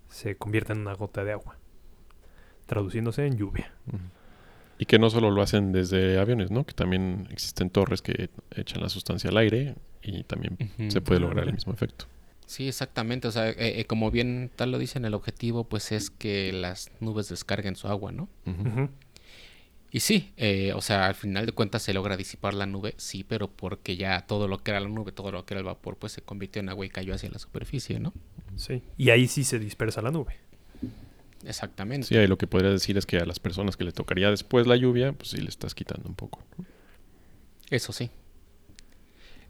se 0.08 0.36
convierta 0.36 0.72
en 0.72 0.80
una 0.80 0.94
gota 0.94 1.24
de 1.24 1.32
agua, 1.32 1.56
traduciéndose 2.66 3.24
en 3.26 3.36
lluvia. 3.36 3.72
Y 4.84 4.86
que 4.86 4.98
no 4.98 5.08
solo 5.08 5.30
lo 5.30 5.40
hacen 5.40 5.72
desde 5.72 6.18
aviones, 6.18 6.50
¿no? 6.50 6.66
Que 6.66 6.74
también 6.74 7.26
existen 7.30 7.70
torres 7.70 8.02
que 8.02 8.28
echan 8.54 8.82
la 8.82 8.90
sustancia 8.90 9.30
al 9.30 9.38
aire 9.38 9.76
y 10.02 10.24
también 10.24 10.58
se 10.90 11.00
puede 11.00 11.20
lograr 11.20 11.46
el 11.46 11.54
mismo 11.54 11.72
efecto. 11.72 12.04
Sí, 12.44 12.68
exactamente. 12.68 13.26
O 13.26 13.30
sea, 13.30 13.48
eh, 13.48 13.80
eh, 13.80 13.86
como 13.86 14.10
bien 14.10 14.50
tal 14.54 14.72
lo 14.72 14.78
dicen, 14.78 15.06
el 15.06 15.14
objetivo 15.14 15.64
pues 15.64 15.90
es 15.90 16.10
que 16.10 16.52
las 16.52 16.90
nubes 17.00 17.30
descarguen 17.30 17.76
su 17.76 17.88
agua, 17.88 18.12
¿no? 18.12 18.28
Y 19.90 20.00
sí, 20.00 20.34
eh, 20.36 20.74
o 20.74 20.82
sea, 20.82 21.06
al 21.06 21.14
final 21.14 21.46
de 21.46 21.52
cuentas 21.52 21.82
se 21.82 21.94
logra 21.94 22.18
disipar 22.18 22.52
la 22.52 22.66
nube, 22.66 22.92
sí, 22.98 23.24
pero 23.24 23.48
porque 23.48 23.96
ya 23.96 24.26
todo 24.26 24.48
lo 24.48 24.58
que 24.58 24.72
era 24.72 24.80
la 24.80 24.88
nube, 24.90 25.12
todo 25.12 25.32
lo 25.32 25.46
que 25.46 25.54
era 25.54 25.60
el 25.60 25.64
vapor, 25.64 25.96
pues 25.96 26.12
se 26.12 26.20
convirtió 26.20 26.60
en 26.60 26.68
agua 26.68 26.84
y 26.84 26.90
cayó 26.90 27.14
hacia 27.14 27.30
la 27.30 27.38
superficie, 27.38 28.00
¿no? 28.00 28.12
Sí. 28.56 28.82
Y 28.98 29.08
ahí 29.08 29.28
sí 29.28 29.44
se 29.44 29.58
dispersa 29.58 30.02
la 30.02 30.10
nube. 30.10 30.36
Exactamente. 31.46 32.06
Sí, 32.06 32.16
ahí 32.16 32.26
lo 32.26 32.38
que 32.38 32.46
podría 32.46 32.70
decir 32.70 32.96
es 32.96 33.06
que 33.06 33.18
a 33.18 33.26
las 33.26 33.38
personas 33.40 33.76
que 33.76 33.84
le 33.84 33.92
tocaría 33.92 34.30
después 34.30 34.66
la 34.66 34.76
lluvia, 34.76 35.12
pues 35.12 35.30
sí 35.30 35.38
le 35.38 35.48
estás 35.48 35.74
quitando 35.74 36.08
un 36.08 36.14
poco. 36.14 36.42
Eso 37.70 37.92
sí. 37.92 38.10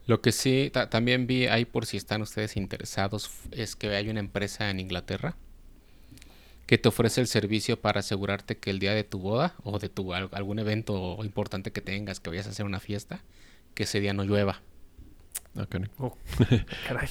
Lo 0.06 0.20
que 0.20 0.32
sí, 0.32 0.70
ta- 0.72 0.90
también 0.90 1.26
vi 1.26 1.46
ahí 1.46 1.64
por 1.64 1.86
si 1.86 1.96
están 1.96 2.20
ustedes 2.22 2.56
interesados, 2.56 3.30
es 3.52 3.74
que 3.76 3.88
hay 3.94 4.08
una 4.08 4.20
empresa 4.20 4.68
en 4.70 4.80
Inglaterra 4.80 5.36
que 6.66 6.78
te 6.78 6.88
ofrece 6.88 7.20
el 7.20 7.26
servicio 7.26 7.80
para 7.80 8.00
asegurarte 8.00 8.56
que 8.56 8.70
el 8.70 8.78
día 8.78 8.94
de 8.94 9.04
tu 9.04 9.18
boda 9.18 9.54
o 9.64 9.78
de 9.78 9.88
tu 9.88 10.14
al- 10.14 10.30
algún 10.32 10.58
evento 10.58 11.18
importante 11.22 11.72
que 11.72 11.80
tengas, 11.80 12.20
que 12.20 12.30
vayas 12.30 12.46
a 12.46 12.50
hacer 12.50 12.66
una 12.66 12.80
fiesta, 12.80 13.20
que 13.74 13.84
ese 13.84 14.00
día 14.00 14.12
no 14.14 14.24
llueva. 14.24 14.62
Ah, 15.56 15.66
caray. 15.68 15.88
Caray. 16.88 17.08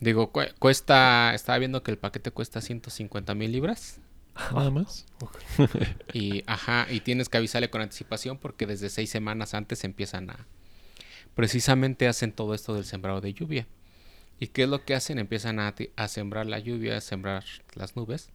Digo, 0.00 0.30
cu- 0.32 0.42
cuesta, 0.58 1.34
estaba 1.34 1.58
viendo 1.58 1.82
que 1.82 1.90
el 1.90 1.98
paquete 1.98 2.30
cuesta 2.30 2.60
150 2.60 3.34
mil 3.34 3.50
libras. 3.52 4.00
Nada 4.54 4.70
más. 4.70 5.06
Y, 6.12 6.44
ajá, 6.46 6.86
y 6.90 7.00
tienes 7.00 7.28
que 7.28 7.38
avisarle 7.38 7.70
con 7.70 7.80
anticipación 7.80 8.38
porque 8.38 8.66
desde 8.66 8.88
seis 8.90 9.10
semanas 9.10 9.54
antes 9.54 9.82
empiezan 9.84 10.30
a... 10.30 10.46
Precisamente 11.34 12.06
hacen 12.08 12.32
todo 12.32 12.54
esto 12.54 12.74
del 12.74 12.84
sembrado 12.84 13.20
de 13.20 13.32
lluvia. 13.34 13.66
¿Y 14.40 14.48
qué 14.48 14.64
es 14.64 14.68
lo 14.68 14.84
que 14.84 14.94
hacen? 14.94 15.18
Empiezan 15.18 15.58
a, 15.58 15.74
a 15.96 16.08
sembrar 16.08 16.46
la 16.46 16.60
lluvia, 16.60 16.96
a 16.96 17.00
sembrar 17.00 17.44
las 17.74 17.96
nubes, 17.96 18.30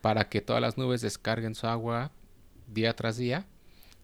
para 0.00 0.28
que 0.28 0.40
todas 0.40 0.60
las 0.60 0.76
nubes 0.76 1.00
descarguen 1.00 1.54
su 1.54 1.68
agua 1.68 2.10
día 2.66 2.94
tras 2.96 3.16
día. 3.16 3.46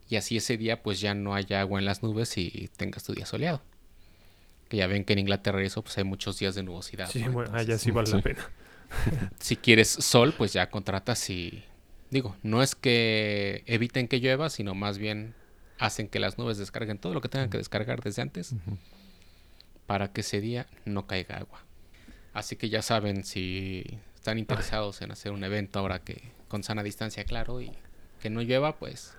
Y 0.07 0.15
así 0.15 0.37
ese 0.37 0.55
día 0.55 0.81
pues 0.83 1.01
ya 1.01 1.13
no 1.13 1.33
haya 1.35 1.59
agua 1.59 1.79
en 1.79 1.85
las 1.85 2.03
nubes 2.03 2.37
y 2.37 2.69
tengas 2.77 3.03
tu 3.03 3.13
día 3.13 3.25
soleado. 3.25 3.61
Que 4.69 4.77
ya 4.77 4.87
ven 4.87 5.05
que 5.05 5.13
en 5.13 5.19
Inglaterra 5.19 5.61
eso 5.61 5.83
pues 5.83 5.97
hay 5.97 6.03
muchos 6.03 6.39
días 6.39 6.55
de 6.55 6.63
nubosidad. 6.63 7.09
Sí, 7.09 7.23
¿no? 7.23 7.31
bueno, 7.31 7.51
ah, 7.53 7.57
ya 7.57 7.61
Entonces, 7.61 7.81
sí 7.81 7.91
vale 7.91 8.09
la 8.09 8.21
pena. 8.21 8.49
si 9.39 9.55
quieres 9.55 9.89
sol, 9.89 10.33
pues 10.37 10.53
ya 10.53 10.69
contratas 10.69 11.29
y 11.29 11.63
digo, 12.09 12.35
no 12.43 12.63
es 12.63 12.75
que 12.75 13.63
eviten 13.65 14.07
que 14.07 14.19
llueva, 14.19 14.49
sino 14.49 14.75
más 14.75 14.97
bien 14.97 15.35
hacen 15.77 16.07
que 16.07 16.19
las 16.19 16.37
nubes 16.37 16.57
descarguen 16.57 16.97
todo 16.97 17.13
lo 17.13 17.21
que 17.21 17.29
tengan 17.29 17.49
que 17.49 17.57
descargar 17.57 18.01
desde 18.01 18.21
antes 18.21 18.55
para 19.85 20.11
que 20.11 20.21
ese 20.21 20.41
día 20.41 20.67
no 20.85 21.07
caiga 21.07 21.37
agua. 21.37 21.63
Así 22.33 22.55
que 22.55 22.69
ya 22.69 22.81
saben 22.81 23.23
si 23.23 23.99
están 24.15 24.37
interesados 24.39 25.01
en 25.01 25.11
hacer 25.11 25.31
un 25.31 25.43
evento 25.43 25.79
ahora 25.79 25.99
que 25.99 26.31
con 26.47 26.63
sana 26.63 26.83
distancia, 26.83 27.23
claro, 27.25 27.61
y 27.61 27.71
que 28.19 28.29
no 28.29 28.41
llueva, 28.41 28.77
pues 28.77 29.15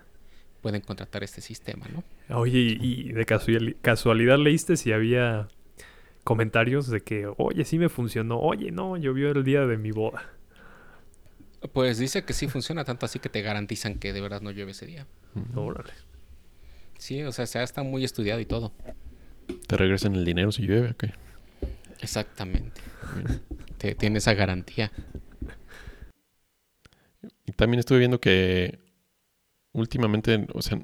pueden 0.66 0.80
contratar 0.80 1.22
este 1.22 1.40
sistema, 1.40 1.86
¿no? 1.92 2.02
Oye, 2.36 2.58
y, 2.58 2.78
y 2.80 3.12
de 3.12 3.24
casuali- 3.24 3.76
casualidad 3.80 4.36
leíste 4.36 4.76
si 4.76 4.90
había 4.90 5.46
comentarios 6.24 6.88
de 6.88 7.02
que, 7.02 7.28
oye, 7.36 7.64
sí 7.64 7.78
me 7.78 7.88
funcionó, 7.88 8.40
oye, 8.40 8.72
no, 8.72 8.96
llovió 8.96 9.30
el 9.30 9.44
día 9.44 9.64
de 9.64 9.76
mi 9.78 9.92
boda. 9.92 10.28
Pues 11.72 11.98
dice 11.98 12.24
que 12.24 12.32
sí 12.32 12.48
funciona 12.48 12.84
tanto 12.84 13.06
así 13.06 13.20
que 13.20 13.28
te 13.28 13.42
garantizan 13.42 14.00
que 14.00 14.12
de 14.12 14.20
verdad 14.20 14.40
no 14.40 14.50
llueve 14.50 14.72
ese 14.72 14.86
día. 14.86 15.06
Órale. 15.54 15.92
Sí, 16.98 17.22
o 17.22 17.30
sea, 17.30 17.44
está 17.62 17.84
muy 17.84 18.02
estudiado 18.04 18.40
y 18.40 18.44
todo. 18.46 18.72
¿Te 19.68 19.76
regresan 19.76 20.16
el 20.16 20.24
dinero 20.24 20.50
si 20.50 20.62
llueve? 20.66 20.90
ok. 20.90 21.04
Exactamente. 22.00 22.80
Te, 23.78 23.94
tiene 23.94 24.18
esa 24.18 24.34
garantía. 24.34 24.90
Y 27.46 27.52
también 27.52 27.78
estuve 27.78 27.98
viendo 28.00 28.18
que 28.20 28.80
últimamente, 29.76 30.46
o 30.52 30.62
sea, 30.62 30.80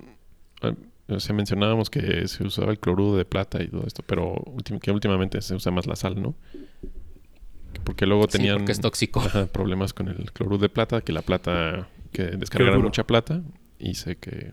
ah, 0.63 0.75
o 1.09 1.21
sea, 1.21 1.35
mencionábamos 1.35 1.91
que 1.91 2.29
se 2.29 2.45
usaba 2.45 2.71
el 2.71 2.79
cloruro 2.79 3.17
de 3.17 3.25
plata 3.25 3.63
y 3.63 3.69
todo 3.69 3.85
esto, 3.87 4.03
pero 4.07 4.35
últim- 4.47 4.79
que 4.81 4.91
últimamente 4.93 5.41
se 5.43 5.55
usa 5.55 5.73
más 5.73 5.87
la 5.87 5.97
sal, 5.97 6.21
¿no? 6.23 6.35
Porque 7.85 8.07
luego 8.07 8.25
Sí, 8.27 8.33
tenían 8.39 8.59
porque 8.59 8.73
es 8.73 8.81
tóxico. 8.81 9.21
ajá, 9.21 9.47
problemas 9.47 9.93
con 9.93 10.09
el 10.09 10.31
cloruro 10.33 10.59
de 10.59 10.69
plata, 10.69 11.01
que 11.01 11.13
la 11.13 11.23
plata, 11.23 11.89
que 12.13 12.23
descargaran 12.25 12.81
mucha 12.81 13.05
plata 13.05 13.43
y 13.79 13.95
se 13.95 14.17
que 14.17 14.53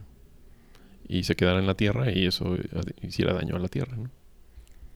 y 1.08 1.24
se 1.24 1.36
quedara 1.36 1.60
en 1.60 1.66
la 1.68 1.74
tierra 1.76 2.12
y 2.12 2.26
eso 2.28 2.56
eh, 2.56 2.62
hiciera 3.02 3.34
daño 3.34 3.56
a 3.56 3.60
la 3.60 3.68
tierra, 3.68 3.96
¿no? 3.98 4.10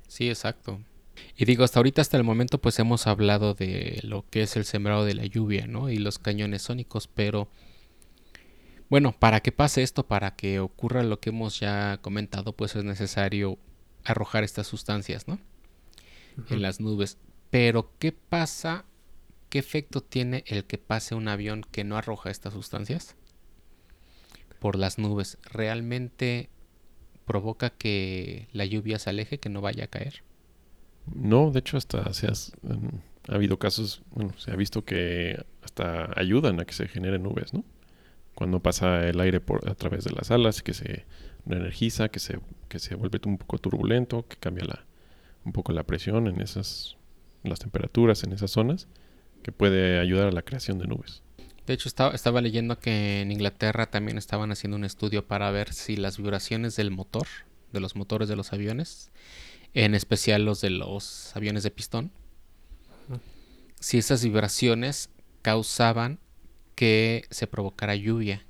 Sí, 0.07 0.29
exacto. 0.29 0.79
Y 1.38 1.45
digo, 1.45 1.63
hasta 1.63 1.79
ahorita, 1.79 2.01
hasta 2.01 2.17
el 2.17 2.23
momento, 2.23 2.59
pues 2.59 2.77
hemos 2.79 3.07
hablado 3.07 3.53
de 3.55 4.00
lo 4.03 4.23
que 4.29 4.43
es 4.43 4.55
el 4.55 4.65
sembrado 4.65 5.05
de 5.05 5.15
la 5.15 5.25
lluvia, 5.25 5.65
¿no? 5.67 5.89
Y 5.89 5.97
los 5.97 6.19
cañones 6.19 6.62
sónicos, 6.63 7.07
pero 7.07 7.47
bueno, 8.93 9.12
para 9.12 9.39
que 9.39 9.51
pase 9.51 9.81
esto, 9.81 10.05
para 10.05 10.35
que 10.35 10.59
ocurra 10.59 11.01
lo 11.01 11.19
que 11.19 11.31
hemos 11.31 11.59
ya 11.59 11.97
comentado, 12.03 12.53
pues 12.53 12.75
es 12.75 12.83
necesario 12.83 13.57
arrojar 14.03 14.43
estas 14.43 14.67
sustancias, 14.67 15.27
¿no? 15.27 15.39
En 16.51 16.62
las 16.62 16.79
nubes. 16.79 17.17
Pero, 17.50 17.91
¿qué 17.97 18.12
pasa? 18.12 18.85
¿Qué 19.50 19.57
efecto 19.57 20.01
tiene 20.01 20.43
el 20.45 20.65
que 20.65 20.77
pase 20.77 21.15
un 21.15 21.27
avión 21.27 21.65
que 21.71 21.83
no 21.83 21.97
arroja 21.97 22.29
estas 22.29 22.53
sustancias? 22.53 23.15
Por 24.59 24.75
las 24.77 25.00
nubes. 25.00 25.39
¿Realmente 25.41 26.51
provoca 27.25 27.71
que 27.71 28.47
la 28.51 28.65
lluvia 28.65 29.00
se 29.00 29.09
aleje, 29.09 29.39
que 29.39 29.50
no 29.50 29.62
vaya 29.62 29.85
a 29.85 29.88
caer? 29.88 30.21
No, 31.15 31.50
de 31.50 31.59
hecho 31.59 31.77
hasta 31.77 32.13
se 32.13 32.27
has- 32.27 32.51
ha 33.27 33.33
habido 33.35 33.57
casos, 33.57 34.03
bueno, 34.12 34.33
se 34.38 34.51
ha 34.51 34.55
visto 34.55 34.85
que 34.85 35.43
hasta 35.63 36.12
ayudan 36.19 36.59
a 36.59 36.65
que 36.65 36.73
se 36.73 36.88
generen 36.88 37.23
nubes, 37.23 37.53
¿no? 37.55 37.63
Cuando 38.35 38.61
pasa 38.61 39.07
el 39.07 39.19
aire 39.19 39.39
por 39.39 39.69
a 39.69 39.75
través 39.75 40.03
de 40.03 40.11
las 40.11 40.31
alas, 40.31 40.61
que 40.63 40.73
se 40.73 41.05
reenergiza, 41.45 42.09
que 42.09 42.19
se, 42.19 42.39
que 42.67 42.79
se 42.79 42.95
vuelve 42.95 43.19
un 43.25 43.37
poco 43.37 43.57
turbulento, 43.57 44.27
que 44.27 44.37
cambia 44.37 44.65
la, 44.65 44.85
un 45.45 45.51
poco 45.51 45.71
la 45.71 45.83
presión 45.83 46.27
en 46.27 46.41
esas, 46.41 46.97
las 47.43 47.59
temperaturas 47.59 48.23
en 48.23 48.33
esas 48.33 48.51
zonas, 48.51 48.87
que 49.43 49.51
puede 49.51 49.99
ayudar 49.99 50.27
a 50.27 50.31
la 50.31 50.41
creación 50.41 50.79
de 50.79 50.87
nubes. 50.87 51.21
De 51.67 51.73
hecho, 51.73 51.87
estaba, 51.87 52.13
estaba 52.13 52.41
leyendo 52.41 52.79
que 52.79 53.21
en 53.21 53.31
Inglaterra 53.31 53.85
también 53.89 54.17
estaban 54.17 54.51
haciendo 54.51 54.75
un 54.75 54.83
estudio 54.83 55.27
para 55.27 55.49
ver 55.51 55.73
si 55.73 55.95
las 55.95 56.17
vibraciones 56.17 56.75
del 56.75 56.91
motor, 56.91 57.27
de 57.71 57.79
los 57.79 57.95
motores 57.95 58.27
de 58.27 58.35
los 58.35 58.51
aviones, 58.51 59.11
en 59.73 59.95
especial 59.95 60.45
los 60.45 60.61
de 60.61 60.69
los 60.69 61.35
aviones 61.35 61.63
de 61.63 61.71
pistón, 61.71 62.11
si 63.79 63.97
esas 63.97 64.23
vibraciones 64.23 65.09
causaban 65.41 66.19
que 66.75 67.25
se 67.29 67.47
provocara 67.47 67.95
lluvia. 67.95 68.43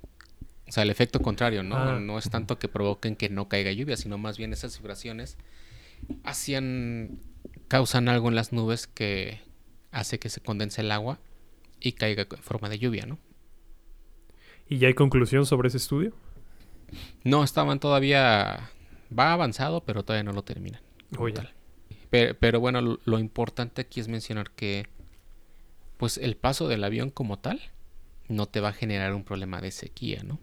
O 0.68 0.72
sea, 0.72 0.84
el 0.84 0.90
efecto 0.90 1.20
contrario, 1.22 1.64
¿no? 1.64 1.76
Ah. 1.76 2.00
No 2.00 2.18
es 2.18 2.30
tanto 2.30 2.58
que 2.58 2.68
provoquen 2.68 3.16
que 3.16 3.30
no 3.30 3.48
caiga 3.48 3.72
lluvia, 3.72 3.98
sino 3.98 4.18
más 4.18 4.38
bien 4.38 4.54
esas 4.54 4.78
vibraciones 4.80 5.38
hacían, 6.24 7.20
causan 7.68 8.10
algo 8.10 8.30
en 8.30 8.36
las 8.36 8.54
nubes 8.54 8.88
que 8.88 9.40
hace 9.92 10.20
que 10.20 10.30
se 10.30 10.42
condense 10.42 10.82
el 10.82 10.92
agua 10.92 11.20
y 11.80 11.94
caiga 11.94 12.24
en 12.30 12.44
forma 12.44 12.70
de 12.70 12.80
lluvia, 12.80 13.06
¿no? 13.06 13.20
¿Y 14.68 14.78
ya 14.78 14.88
hay 14.88 14.94
conclusión 14.94 15.46
sobre 15.46 15.68
ese 15.68 15.78
estudio? 15.78 16.14
No, 17.24 17.44
estaban 17.44 17.80
todavía, 17.80 18.72
va 19.18 19.34
avanzado, 19.34 19.84
pero 19.84 20.04
todavía 20.04 20.24
no 20.24 20.34
lo 20.34 20.44
terminan. 20.44 20.82
como 21.16 21.28
Oh. 21.28 21.34
Pero, 22.10 22.38
pero 22.40 22.60
bueno, 22.60 22.82
lo, 22.82 23.00
lo 23.06 23.20
importante 23.20 23.82
aquí 23.82 24.00
es 24.00 24.08
mencionar 24.08 24.52
que, 24.52 24.88
pues 25.98 26.18
el 26.18 26.36
paso 26.36 26.68
del 26.68 26.84
avión 26.84 27.10
como 27.10 27.38
tal 27.40 27.73
no 28.34 28.48
te 28.48 28.60
va 28.60 28.70
a 28.70 28.74
generar 28.74 29.14
un 29.14 29.24
problema 29.24 29.62
de 29.62 29.72
sequía, 29.72 30.24
¿no? 30.24 30.40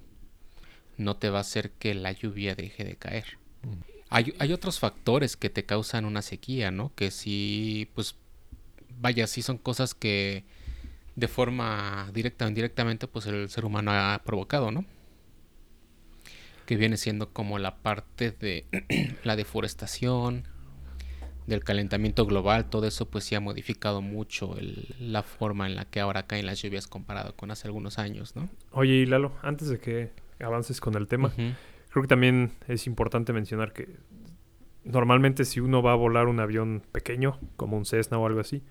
No 0.97 1.17
te 1.17 1.31
va 1.31 1.39
a 1.39 1.43
hacer 1.43 1.73
que 1.73 1.95
la 1.95 2.13
lluvia 2.13 2.55
deje 2.55 2.85
de 2.85 2.97
caer. 2.97 3.39
Mm. 3.63 3.83
Hay, 4.11 4.35
hay 4.39 4.53
otros 4.53 4.79
factores 4.79 5.37
que 5.37 5.51
te 5.51 5.65
causan 5.65 6.05
una 6.05 6.23
sequía, 6.23 6.71
¿no? 6.71 6.93
Que 6.95 7.11
sí, 7.11 7.89
pues, 7.95 8.17
vaya, 8.99 9.27
sí 9.27 9.43
son 9.43 9.59
cosas 9.59 9.95
que 9.95 10.45
de 11.17 11.29
forma 11.29 12.11
directa 12.13 12.47
o 12.47 12.49
indirectamente, 12.49 13.07
pues 13.07 13.27
el 13.27 13.49
ser 13.51 13.65
humano 13.65 13.93
ha 13.93 14.21
provocado, 14.25 14.71
¿no? 14.71 14.85
Que 16.67 16.77
viene 16.77 16.97
siendo 16.97 17.33
como 17.33 17.59
la 17.59 17.77
parte 17.79 18.31
de 18.31 18.67
la 19.25 19.37
deforestación, 19.37 20.45
del 21.47 21.65
calentamiento 21.65 22.27
global, 22.27 22.69
todo 22.71 22.87
eso 22.87 23.09
pues 23.11 23.25
sí 23.25 23.35
ha 23.35 23.41
modificado 23.41 24.03
mucho 24.03 24.57
el- 24.57 24.95
la 25.01 25.23
forma 25.23 25.67
en 25.67 25.75
la 25.75 25.85
que 25.85 26.01
ahora 26.01 26.25
caen 26.27 26.47
las 26.47 26.63
lluvias 26.63 26.87
comparado 26.87 27.35
con 27.37 27.51
hace 27.51 27.67
algunos 27.67 27.99
años, 27.99 28.37
¿no? 28.37 28.49
Oye, 28.73 28.95
y 28.95 29.07
Lalo, 29.07 29.33
antes 29.43 29.69
de 29.69 29.79
que 29.79 30.11
avances 30.41 30.81
con 30.81 30.95
el 30.95 31.07
tema, 31.09 31.33
creo 31.91 32.03
que 32.03 32.09
también 32.09 32.53
es 32.69 32.87
importante 32.87 33.33
mencionar 33.33 33.73
que 33.73 33.89
normalmente 34.85 35.45
si 35.45 35.61
uno 35.61 35.83
va 35.83 35.93
a 35.93 35.97
volar 35.97 36.27
un 36.29 36.41
avión 36.41 36.83
pequeño, 36.93 37.39
como 37.57 37.77
un 37.77 37.85
Cessna 37.85 38.19
o 38.19 38.27
algo 38.27 38.41
así, 38.41 38.63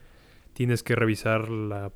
tienes 0.53 0.81
que 0.83 0.95
revisar 0.95 1.49
la, 1.49 1.91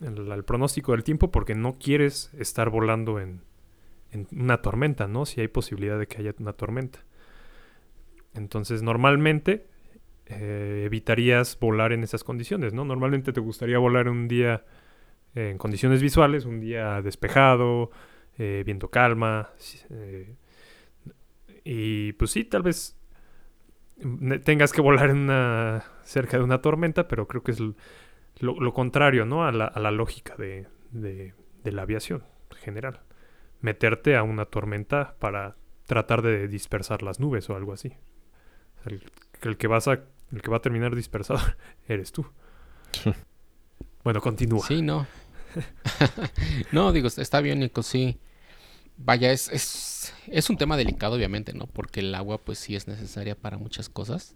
el, 0.00 0.30
el 0.30 0.44
pronóstico 0.44 0.92
del 0.92 1.04
tiempo 1.04 1.30
porque 1.30 1.54
no 1.54 1.78
quieres 1.78 2.30
estar 2.38 2.70
volando 2.70 3.18
en, 3.18 3.40
en 4.12 4.28
una 4.32 4.62
tormenta, 4.62 5.08
¿no? 5.08 5.26
Si 5.26 5.40
hay 5.40 5.48
posibilidad 5.48 5.98
de 5.98 6.06
que 6.06 6.18
haya 6.18 6.34
una 6.38 6.52
tormenta. 6.52 7.00
Entonces, 8.34 8.82
normalmente 8.82 9.66
eh, 10.28 10.82
evitarías 10.86 11.58
volar 11.60 11.92
en 11.92 12.02
esas 12.04 12.24
condiciones, 12.24 12.74
¿no? 12.74 12.84
Normalmente 12.84 13.32
te 13.32 13.40
gustaría 13.40 13.78
volar 13.78 14.08
un 14.08 14.28
día 14.28 14.64
eh, 15.34 15.50
en 15.50 15.58
condiciones 15.58 16.02
visuales, 16.02 16.44
un 16.46 16.60
día 16.60 17.02
despejado, 17.02 17.90
eh, 18.38 18.62
viento 18.66 18.90
calma. 18.90 19.50
y 21.64 22.12
pues 22.14 22.30
sí, 22.30 22.44
tal 22.44 22.62
vez 22.62 22.96
mm, 24.02 24.34
tengas 24.44 24.72
que 24.72 24.80
volar 24.80 25.10
en 25.10 25.18
una, 25.18 25.84
cerca 26.02 26.38
de 26.38 26.44
una 26.44 26.60
tormenta, 26.62 27.08
pero 27.08 27.26
creo 27.26 27.42
que 27.42 27.52
es 27.52 27.60
lo, 28.40 28.74
contrario, 28.74 29.24
¿no? 29.26 29.44
A 29.46 29.52
la, 29.52 29.66
a 29.66 29.80
la 29.80 29.90
lógica 29.90 30.36
de, 30.36 30.66
de- 30.92 31.34
de 31.64 31.72
la 31.72 31.82
aviación 31.82 32.24
general. 32.62 33.00
Meterte 33.60 34.16
a 34.16 34.22
una 34.22 34.46
tormenta 34.46 35.16
para 35.18 35.56
tratar 35.86 36.22
de 36.22 36.48
dispersar 36.48 37.02
las 37.02 37.20
nubes 37.20 37.50
o 37.50 37.56
algo 37.56 37.72
así. 37.72 37.94
El 39.42 39.56
que 39.56 39.66
vas 39.66 39.88
a, 39.88 40.00
el 40.32 40.42
que 40.42 40.50
va 40.50 40.58
a 40.58 40.62
terminar 40.62 40.94
dispersado 40.94 41.40
eres 41.88 42.12
tú. 42.12 42.26
Bueno, 44.04 44.20
continúa. 44.20 44.66
Sí, 44.66 44.82
no. 44.82 45.06
no, 46.72 46.92
digo, 46.92 47.08
está 47.08 47.40
bien, 47.40 47.60
Nico, 47.60 47.82
sí. 47.82 48.18
Vaya, 48.96 49.32
es, 49.32 49.48
es, 49.48 50.12
es 50.26 50.50
un 50.50 50.56
tema 50.56 50.76
delicado, 50.76 51.14
obviamente, 51.14 51.52
¿no? 51.52 51.66
Porque 51.66 52.00
el 52.00 52.14
agua, 52.14 52.38
pues 52.38 52.58
sí 52.58 52.74
es 52.74 52.88
necesaria 52.88 53.34
para 53.34 53.58
muchas 53.58 53.88
cosas. 53.88 54.34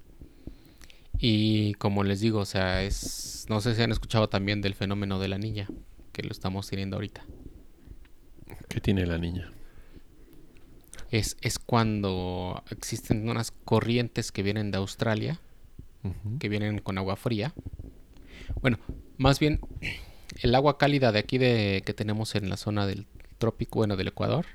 Y 1.18 1.74
como 1.74 2.04
les 2.04 2.20
digo, 2.20 2.40
o 2.40 2.44
sea, 2.44 2.82
es. 2.82 3.46
No 3.48 3.60
sé 3.60 3.74
si 3.74 3.82
han 3.82 3.92
escuchado 3.92 4.28
también 4.28 4.60
del 4.60 4.74
fenómeno 4.74 5.18
de 5.18 5.28
la 5.28 5.38
niña, 5.38 5.68
que 6.12 6.22
lo 6.22 6.30
estamos 6.30 6.68
teniendo 6.68 6.96
ahorita. 6.96 7.24
¿Qué 8.68 8.80
tiene 8.80 9.06
la 9.06 9.18
niña? 9.18 9.52
Es, 11.10 11.36
es 11.42 11.58
cuando 11.58 12.62
existen 12.70 13.28
unas 13.28 13.50
corrientes 13.50 14.32
que 14.32 14.42
vienen 14.42 14.70
de 14.70 14.78
Australia, 14.78 15.38
Que 16.40 16.48
vienen 16.48 16.78
con 16.80 16.98
agua 16.98 17.16
fría. 17.16 17.54
Bueno, 18.60 18.78
más 19.18 19.38
bien 19.38 19.60
el 20.40 20.54
agua 20.54 20.78
cálida 20.78 21.12
de 21.12 21.18
aquí 21.18 21.38
de 21.38 21.82
que 21.84 21.94
tenemos 21.94 22.34
en 22.34 22.48
la 22.48 22.56
zona 22.56 22.86
del 22.86 23.06
trópico, 23.38 23.78
bueno, 23.78 23.96
del 23.96 24.08
Ecuador, 24.08 24.46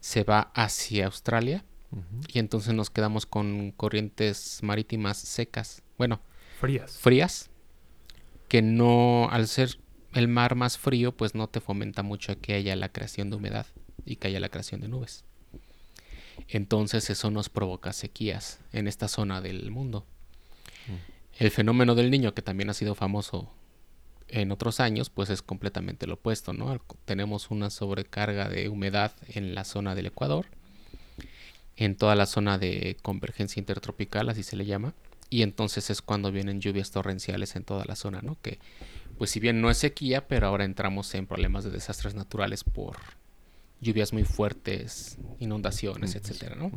se 0.00 0.24
va 0.24 0.52
hacia 0.54 1.06
Australia 1.06 1.64
y 2.28 2.40
entonces 2.40 2.74
nos 2.74 2.90
quedamos 2.90 3.24
con 3.24 3.70
corrientes 3.70 4.60
marítimas 4.62 5.16
secas, 5.16 5.82
bueno, 5.96 6.20
Frías. 6.60 6.98
frías, 6.98 7.50
que 8.48 8.62
no, 8.62 9.28
al 9.30 9.46
ser 9.46 9.78
el 10.12 10.28
mar 10.28 10.56
más 10.56 10.76
frío, 10.76 11.12
pues 11.16 11.34
no 11.34 11.48
te 11.48 11.60
fomenta 11.60 12.02
mucho 12.02 12.40
que 12.40 12.54
haya 12.54 12.74
la 12.76 12.88
creación 12.90 13.30
de 13.30 13.36
humedad 13.36 13.66
y 14.04 14.16
que 14.16 14.28
haya 14.28 14.40
la 14.40 14.48
creación 14.48 14.80
de 14.80 14.88
nubes. 14.88 15.24
Entonces 16.48 17.10
eso 17.10 17.30
nos 17.30 17.48
provoca 17.48 17.92
sequías 17.92 18.60
en 18.72 18.88
esta 18.88 19.08
zona 19.08 19.40
del 19.40 19.70
mundo. 19.70 20.06
El 21.38 21.50
fenómeno 21.50 21.94
del 21.94 22.10
niño, 22.10 22.34
que 22.34 22.42
también 22.42 22.70
ha 22.70 22.74
sido 22.74 22.94
famoso 22.94 23.50
en 24.28 24.52
otros 24.52 24.80
años, 24.80 25.10
pues 25.10 25.30
es 25.30 25.42
completamente 25.42 26.06
lo 26.06 26.14
opuesto, 26.14 26.52
¿no? 26.52 26.80
Tenemos 27.04 27.50
una 27.50 27.70
sobrecarga 27.70 28.48
de 28.48 28.68
humedad 28.68 29.12
en 29.28 29.54
la 29.54 29.64
zona 29.64 29.94
del 29.94 30.06
Ecuador, 30.06 30.46
en 31.76 31.96
toda 31.96 32.14
la 32.14 32.26
zona 32.26 32.58
de 32.58 32.96
convergencia 33.02 33.60
intertropical, 33.60 34.28
así 34.28 34.42
se 34.42 34.56
le 34.56 34.64
llama, 34.64 34.94
y 35.30 35.42
entonces 35.42 35.90
es 35.90 36.02
cuando 36.02 36.30
vienen 36.30 36.60
lluvias 36.60 36.90
torrenciales 36.90 37.56
en 37.56 37.64
toda 37.64 37.84
la 37.84 37.96
zona, 37.96 38.22
¿no? 38.22 38.36
Que, 38.40 38.58
pues 39.18 39.30
si 39.30 39.40
bien 39.40 39.60
no 39.60 39.70
es 39.70 39.78
sequía, 39.78 40.28
pero 40.28 40.46
ahora 40.46 40.64
entramos 40.64 41.14
en 41.14 41.26
problemas 41.26 41.64
de 41.64 41.70
desastres 41.70 42.14
naturales 42.14 42.64
por 42.64 42.96
lluvias 43.80 44.12
muy 44.12 44.24
fuertes, 44.24 45.18
inundaciones, 45.40 46.14
etcétera, 46.14 46.56
¿no? 46.56 46.70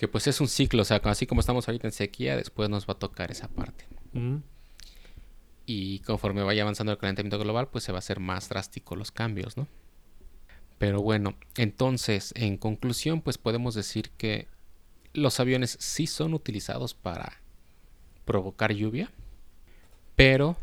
Que 0.00 0.08
pues 0.08 0.26
es 0.26 0.40
un 0.40 0.48
ciclo, 0.48 0.80
o 0.80 0.84
sea, 0.86 0.96
así 1.04 1.26
como 1.26 1.42
estamos 1.42 1.68
ahorita 1.68 1.86
en 1.86 1.92
sequía, 1.92 2.34
después 2.34 2.70
nos 2.70 2.88
va 2.88 2.94
a 2.94 2.98
tocar 2.98 3.30
esa 3.30 3.48
parte. 3.48 3.84
Y 5.66 5.98
conforme 5.98 6.42
vaya 6.42 6.62
avanzando 6.62 6.90
el 6.90 6.96
calentamiento 6.96 7.38
global, 7.38 7.68
pues 7.68 7.84
se 7.84 7.92
va 7.92 7.98
a 7.98 7.98
hacer 7.98 8.18
más 8.18 8.48
drástico 8.48 8.96
los 8.96 9.12
cambios, 9.12 9.58
¿no? 9.58 9.68
Pero 10.78 11.02
bueno, 11.02 11.36
entonces, 11.54 12.32
en 12.34 12.56
conclusión, 12.56 13.20
pues 13.20 13.36
podemos 13.36 13.74
decir 13.74 14.08
que 14.16 14.48
los 15.12 15.38
aviones 15.38 15.76
sí 15.78 16.06
son 16.06 16.32
utilizados 16.32 16.94
para 16.94 17.34
provocar 18.24 18.72
lluvia, 18.72 19.10
pero 20.16 20.56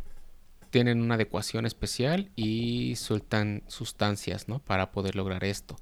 tienen 0.72 1.00
una 1.00 1.14
adecuación 1.14 1.68
especial 1.68 2.32
y 2.36 2.96
sueltan 2.96 3.62
sustancias, 3.68 4.48
¿no? 4.48 4.58
Para 4.58 4.92
poder 4.92 5.16
lograr 5.16 5.44
esto. 5.44 5.76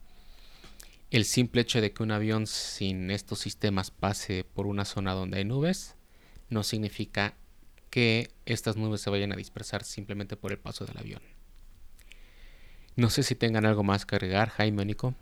El 1.11 1.25
simple 1.25 1.61
hecho 1.61 1.81
de 1.81 1.93
que 1.93 2.03
un 2.03 2.11
avión 2.11 2.47
sin 2.47 3.11
estos 3.11 3.39
sistemas 3.39 3.91
pase 3.91 4.43
por 4.43 4.65
una 4.65 4.85
zona 4.85 5.13
donde 5.13 5.37
hay 5.37 5.45
nubes 5.45 5.95
no 6.49 6.63
significa 6.63 7.35
que 7.89 8.29
estas 8.45 8.75
nubes 8.75 9.01
se 9.01 9.09
vayan 9.09 9.31
a 9.31 9.35
dispersar 9.35 9.83
simplemente 9.83 10.35
por 10.35 10.51
el 10.51 10.57
paso 10.57 10.85
del 10.85 10.97
avión. 10.97 11.21
No 12.95 13.09
sé 13.09 13.23
si 13.23 13.35
tengan 13.35 13.65
algo 13.65 13.83
más 13.83 14.05
que 14.05 14.15
agregar, 14.15 14.49
Jaime 14.49 14.81
o 14.81 14.85
Nico. 14.85 15.15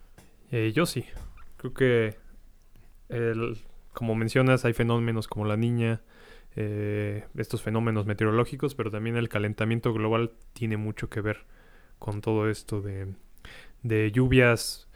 Eh, 0.52 0.72
yo 0.74 0.86
sí. 0.86 1.06
Creo 1.58 1.74
que, 1.74 2.18
como 3.94 4.16
mencionas, 4.16 4.66
hay 4.66 4.74
fenómenos 4.74 5.28
como 5.28 5.46
la 5.46 5.58
niña, 5.58 6.02
eh, 6.56 7.26
estos 7.36 7.62
fenómenos 7.62 8.06
meteorológicos, 8.06 8.76
pero 8.76 8.92
también 8.92 9.18
el 9.18 9.30
calentamiento 9.30 9.94
global 9.94 10.34
tiene 10.54 10.78
mucho 10.78 11.10
que 11.10 11.22
ver 11.22 11.46
con 12.00 12.22
todo 12.22 12.50
esto 12.50 12.82
de 12.82 14.12
lluvias 14.12 14.88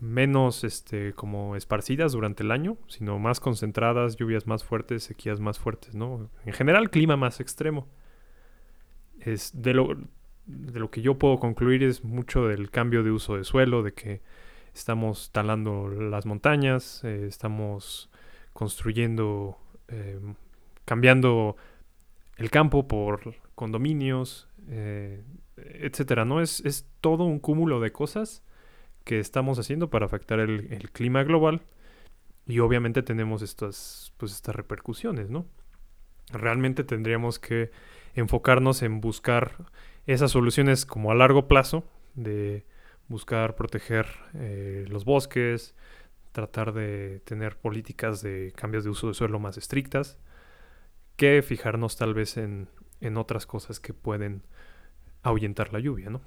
menos 0.00 0.64
este, 0.64 1.12
como 1.12 1.56
esparcidas 1.56 2.12
durante 2.12 2.42
el 2.42 2.50
año, 2.50 2.76
sino 2.86 3.18
más 3.18 3.40
concentradas, 3.40 4.16
lluvias 4.16 4.46
más 4.46 4.64
fuertes, 4.64 5.04
sequías 5.04 5.40
más 5.40 5.58
fuertes, 5.58 5.94
¿no? 5.94 6.30
En 6.44 6.52
general, 6.52 6.90
clima 6.90 7.16
más 7.16 7.40
extremo. 7.40 7.88
Es 9.20 9.50
de 9.60 9.74
lo, 9.74 9.96
de 10.46 10.80
lo 10.80 10.90
que 10.90 11.02
yo 11.02 11.18
puedo 11.18 11.38
concluir 11.38 11.82
es 11.82 12.04
mucho 12.04 12.46
del 12.46 12.70
cambio 12.70 13.02
de 13.02 13.10
uso 13.10 13.36
de 13.36 13.44
suelo, 13.44 13.82
de 13.82 13.92
que 13.92 14.22
estamos 14.72 15.30
talando 15.32 15.88
las 15.88 16.26
montañas, 16.26 17.02
eh, 17.04 17.26
estamos 17.26 18.10
construyendo, 18.52 19.58
eh, 19.88 20.20
cambiando 20.84 21.56
el 22.36 22.50
campo 22.50 22.86
por 22.86 23.34
condominios, 23.56 24.48
eh, 24.68 25.24
etcétera, 25.56 26.24
¿no? 26.24 26.40
Es, 26.40 26.60
es 26.60 26.88
todo 27.00 27.24
un 27.24 27.40
cúmulo 27.40 27.80
de 27.80 27.90
cosas 27.90 28.44
que 29.08 29.20
estamos 29.20 29.58
haciendo 29.58 29.88
para 29.88 30.04
afectar 30.04 30.38
el, 30.38 30.90
clima 30.92 31.24
global 31.24 31.62
y 32.46 32.58
obviamente 32.58 33.02
tenemos 33.02 33.40
estas, 33.40 34.12
pues 34.18 34.32
estas 34.32 34.54
repercusiones, 34.54 35.30
¿no? 35.30 35.46
Realmente 36.30 36.84
tendríamos 36.84 37.38
que 37.38 37.70
enfocarnos 38.14 38.82
en 38.82 39.00
buscar 39.00 39.64
esas 40.06 40.32
soluciones 40.32 40.84
como 40.84 41.10
a 41.10 41.14
largo 41.14 41.48
plazo, 41.48 41.84
de 42.16 42.66
buscar 43.08 43.56
proteger 43.56 44.08
eh, 44.34 44.84
los 44.90 45.06
bosques, 45.06 45.74
tratar 46.32 46.74
de 46.74 47.20
tener 47.20 47.56
políticas 47.56 48.20
de 48.20 48.52
cambios 48.54 48.84
de 48.84 48.90
uso 48.90 49.08
de 49.08 49.14
suelo 49.14 49.38
más 49.38 49.56
estrictas, 49.56 50.18
que 51.16 51.40
fijarnos 51.40 51.96
tal 51.96 52.12
vez 52.12 52.36
en, 52.36 52.68
en 53.00 53.16
otras 53.16 53.46
cosas 53.46 53.80
que 53.80 53.94
pueden 53.94 54.42
ahuyentar 55.22 55.72
la 55.72 55.80
lluvia, 55.80 56.10
¿no? 56.10 56.20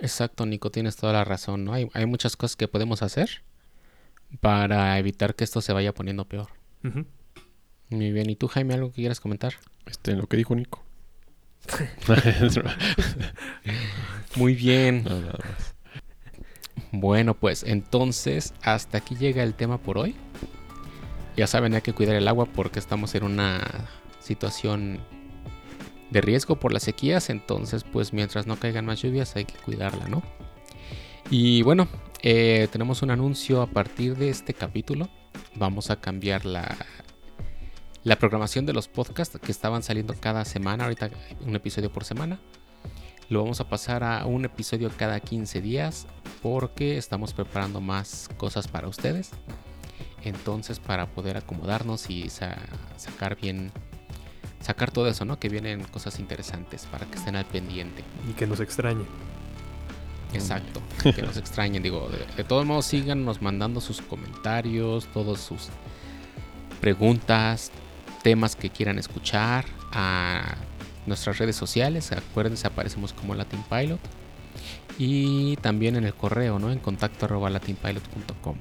Exacto, 0.00 0.46
Nico, 0.46 0.70
tienes 0.70 0.96
toda 0.96 1.12
la 1.12 1.24
razón, 1.24 1.64
¿no? 1.64 1.72
Hay, 1.72 1.88
hay 1.94 2.06
muchas 2.06 2.36
cosas 2.36 2.56
que 2.56 2.68
podemos 2.68 3.02
hacer 3.02 3.42
para 4.40 4.98
evitar 4.98 5.34
que 5.34 5.44
esto 5.44 5.60
se 5.60 5.72
vaya 5.72 5.94
poniendo 5.94 6.24
peor. 6.26 6.48
Ujú. 6.84 7.06
Muy 7.90 8.12
bien, 8.12 8.28
¿y 8.30 8.36
tú, 8.36 8.48
Jaime, 8.48 8.74
algo 8.74 8.88
que 8.88 8.96
quieras 8.96 9.20
comentar? 9.20 9.54
Este, 9.86 10.14
lo 10.16 10.26
que 10.26 10.36
dijo 10.36 10.54
Nico. 10.54 10.82
Muy 14.36 14.54
bien. 14.54 15.04
No, 15.04 15.20
nada 15.20 15.38
más. 15.38 15.74
Bueno, 16.92 17.34
pues 17.34 17.62
entonces 17.64 18.54
hasta 18.62 18.98
aquí 18.98 19.16
llega 19.16 19.42
el 19.42 19.54
tema 19.54 19.78
por 19.78 19.98
hoy. 19.98 20.14
Ya 21.36 21.46
saben, 21.46 21.74
hay 21.74 21.82
que 21.82 21.92
cuidar 21.92 22.16
el 22.16 22.28
agua 22.28 22.46
porque 22.46 22.78
estamos 22.78 23.14
en 23.14 23.24
una 23.24 23.88
situación 24.20 25.00
de 26.14 26.22
riesgo 26.22 26.56
por 26.56 26.72
las 26.72 26.84
sequías. 26.84 27.28
Entonces, 27.28 27.84
pues 27.84 28.14
mientras 28.14 28.46
no 28.46 28.56
caigan 28.56 28.86
más 28.86 29.02
lluvias 29.02 29.36
hay 29.36 29.44
que 29.44 29.54
cuidarla, 29.58 30.08
¿no? 30.08 30.22
Y 31.30 31.60
bueno, 31.62 31.88
eh, 32.22 32.68
tenemos 32.72 33.02
un 33.02 33.10
anuncio 33.10 33.60
a 33.60 33.66
partir 33.66 34.16
de 34.16 34.30
este 34.30 34.54
capítulo. 34.54 35.08
Vamos 35.56 35.90
a 35.90 35.96
cambiar 36.00 36.44
la, 36.46 36.76
la 38.04 38.16
programación 38.16 38.66
de 38.66 38.72
los 38.72 38.88
podcasts 38.88 39.38
que 39.40 39.52
estaban 39.52 39.82
saliendo 39.82 40.14
cada 40.18 40.44
semana. 40.44 40.84
Ahorita 40.84 41.10
un 41.46 41.54
episodio 41.56 41.92
por 41.92 42.04
semana. 42.04 42.38
Lo 43.30 43.42
vamos 43.42 43.60
a 43.60 43.68
pasar 43.68 44.04
a 44.04 44.26
un 44.26 44.44
episodio 44.44 44.90
cada 44.96 45.18
15 45.18 45.62
días 45.62 46.06
porque 46.42 46.98
estamos 46.98 47.32
preparando 47.32 47.80
más 47.80 48.28
cosas 48.36 48.68
para 48.68 48.86
ustedes. 48.86 49.30
Entonces, 50.22 50.78
para 50.78 51.06
poder 51.06 51.36
acomodarnos 51.38 52.08
y 52.10 52.28
sa- 52.28 52.58
sacar 52.96 53.36
bien, 53.40 53.72
sacar 54.64 54.90
todo 54.90 55.08
eso, 55.08 55.26
¿no? 55.26 55.38
Que 55.38 55.50
vienen 55.50 55.84
cosas 55.84 56.18
interesantes 56.18 56.86
para 56.90 57.04
que 57.04 57.18
estén 57.18 57.36
al 57.36 57.44
pendiente. 57.44 58.02
Y 58.28 58.32
que 58.32 58.46
nos 58.46 58.60
extrañe. 58.60 59.04
Exacto, 60.32 60.80
que 61.02 61.22
nos 61.22 61.36
extrañen. 61.36 61.82
Digo, 61.82 62.08
de, 62.08 62.24
de 62.34 62.44
todos 62.44 62.64
modos, 62.64 62.86
síganos 62.86 63.42
mandando 63.42 63.80
sus 63.82 64.00
comentarios, 64.00 65.06
todos 65.12 65.40
sus 65.40 65.68
preguntas, 66.80 67.70
temas 68.22 68.56
que 68.56 68.70
quieran 68.70 68.98
escuchar 68.98 69.66
a 69.92 70.56
nuestras 71.06 71.36
redes 71.38 71.56
sociales. 71.56 72.10
Acuérdense, 72.12 72.66
aparecemos 72.66 73.12
como 73.12 73.34
Latin 73.34 73.62
Pilot. 73.68 74.00
Y 74.96 75.56
también 75.56 75.96
en 75.96 76.04
el 76.04 76.14
correo, 76.14 76.58
¿no? 76.58 76.72
En 76.72 76.78
contacto 76.78 77.26
arroba 77.26 77.50
latinpilot.com. 77.50 78.56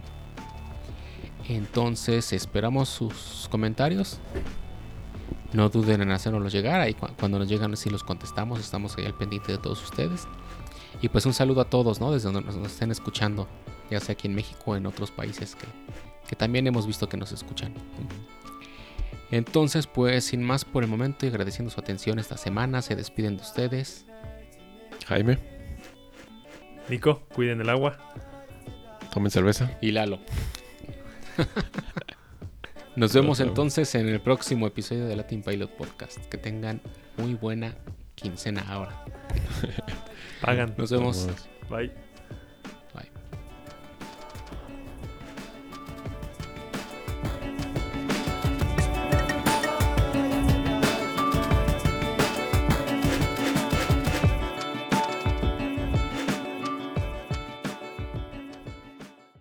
Entonces, 1.47 2.33
esperamos 2.33 2.89
sus 2.89 3.47
comentarios. 3.49 4.19
No 5.53 5.69
duden 5.69 6.01
en 6.01 6.11
hacernos 6.11 6.51
llegar. 6.51 6.81
Ahí 6.81 6.93
cu- 6.93 7.07
cuando 7.19 7.39
nos 7.39 7.47
llegan, 7.47 7.75
si 7.77 7.89
los 7.89 8.03
contestamos, 8.03 8.59
estamos 8.59 8.97
ahí 8.97 9.05
al 9.05 9.13
pendiente 9.13 9.51
de 9.51 9.57
todos 9.59 9.83
ustedes. 9.83 10.27
Y 11.01 11.09
pues 11.09 11.25
un 11.25 11.33
saludo 11.33 11.61
a 11.61 11.65
todos, 11.69 11.99
¿no? 11.99 12.11
Desde 12.11 12.31
donde 12.31 12.41
nos, 12.41 12.55
nos 12.55 12.71
estén 12.71 12.91
escuchando, 12.91 13.47
ya 13.91 13.99
sea 13.99 14.13
aquí 14.13 14.27
en 14.27 14.35
México 14.35 14.63
o 14.71 14.75
en 14.75 14.85
otros 14.85 15.11
países 15.11 15.55
que, 15.55 15.65
que 16.27 16.35
también 16.35 16.65
hemos 16.67 16.87
visto 16.87 17.07
que 17.09 17.17
nos 17.17 17.31
escuchan. 17.31 17.73
Entonces, 19.31 19.87
pues 19.87 20.25
sin 20.25 20.43
más 20.43 20.63
por 20.65 20.83
el 20.83 20.89
momento 20.89 21.25
y 21.25 21.29
agradeciendo 21.29 21.71
su 21.71 21.79
atención 21.79 22.19
esta 22.19 22.37
semana, 22.37 22.81
se 22.81 22.95
despiden 22.95 23.37
de 23.37 23.43
ustedes. 23.43 24.05
Jaime, 25.07 25.39
Nico, 26.89 27.21
cuiden 27.33 27.61
el 27.61 27.69
agua. 27.69 27.97
tomen 29.13 29.31
cerveza. 29.31 29.77
Y 29.81 29.91
Lalo. 29.91 30.19
Nos 32.95 33.13
vemos 33.13 33.39
Nos 33.39 33.47
entonces 33.49 33.95
en 33.95 34.07
el 34.07 34.19
próximo 34.19 34.67
episodio 34.67 35.05
de 35.05 35.15
Latin 35.15 35.41
Pilot 35.41 35.71
Podcast. 35.71 36.17
Que 36.29 36.37
tengan 36.37 36.79
muy 37.17 37.33
buena 37.33 37.75
quincena 38.15 38.63
ahora. 38.67 39.03
Pagan. 40.41 40.75
Nos 40.77 40.91
vemos. 40.91 41.27
Bye. 41.69 41.91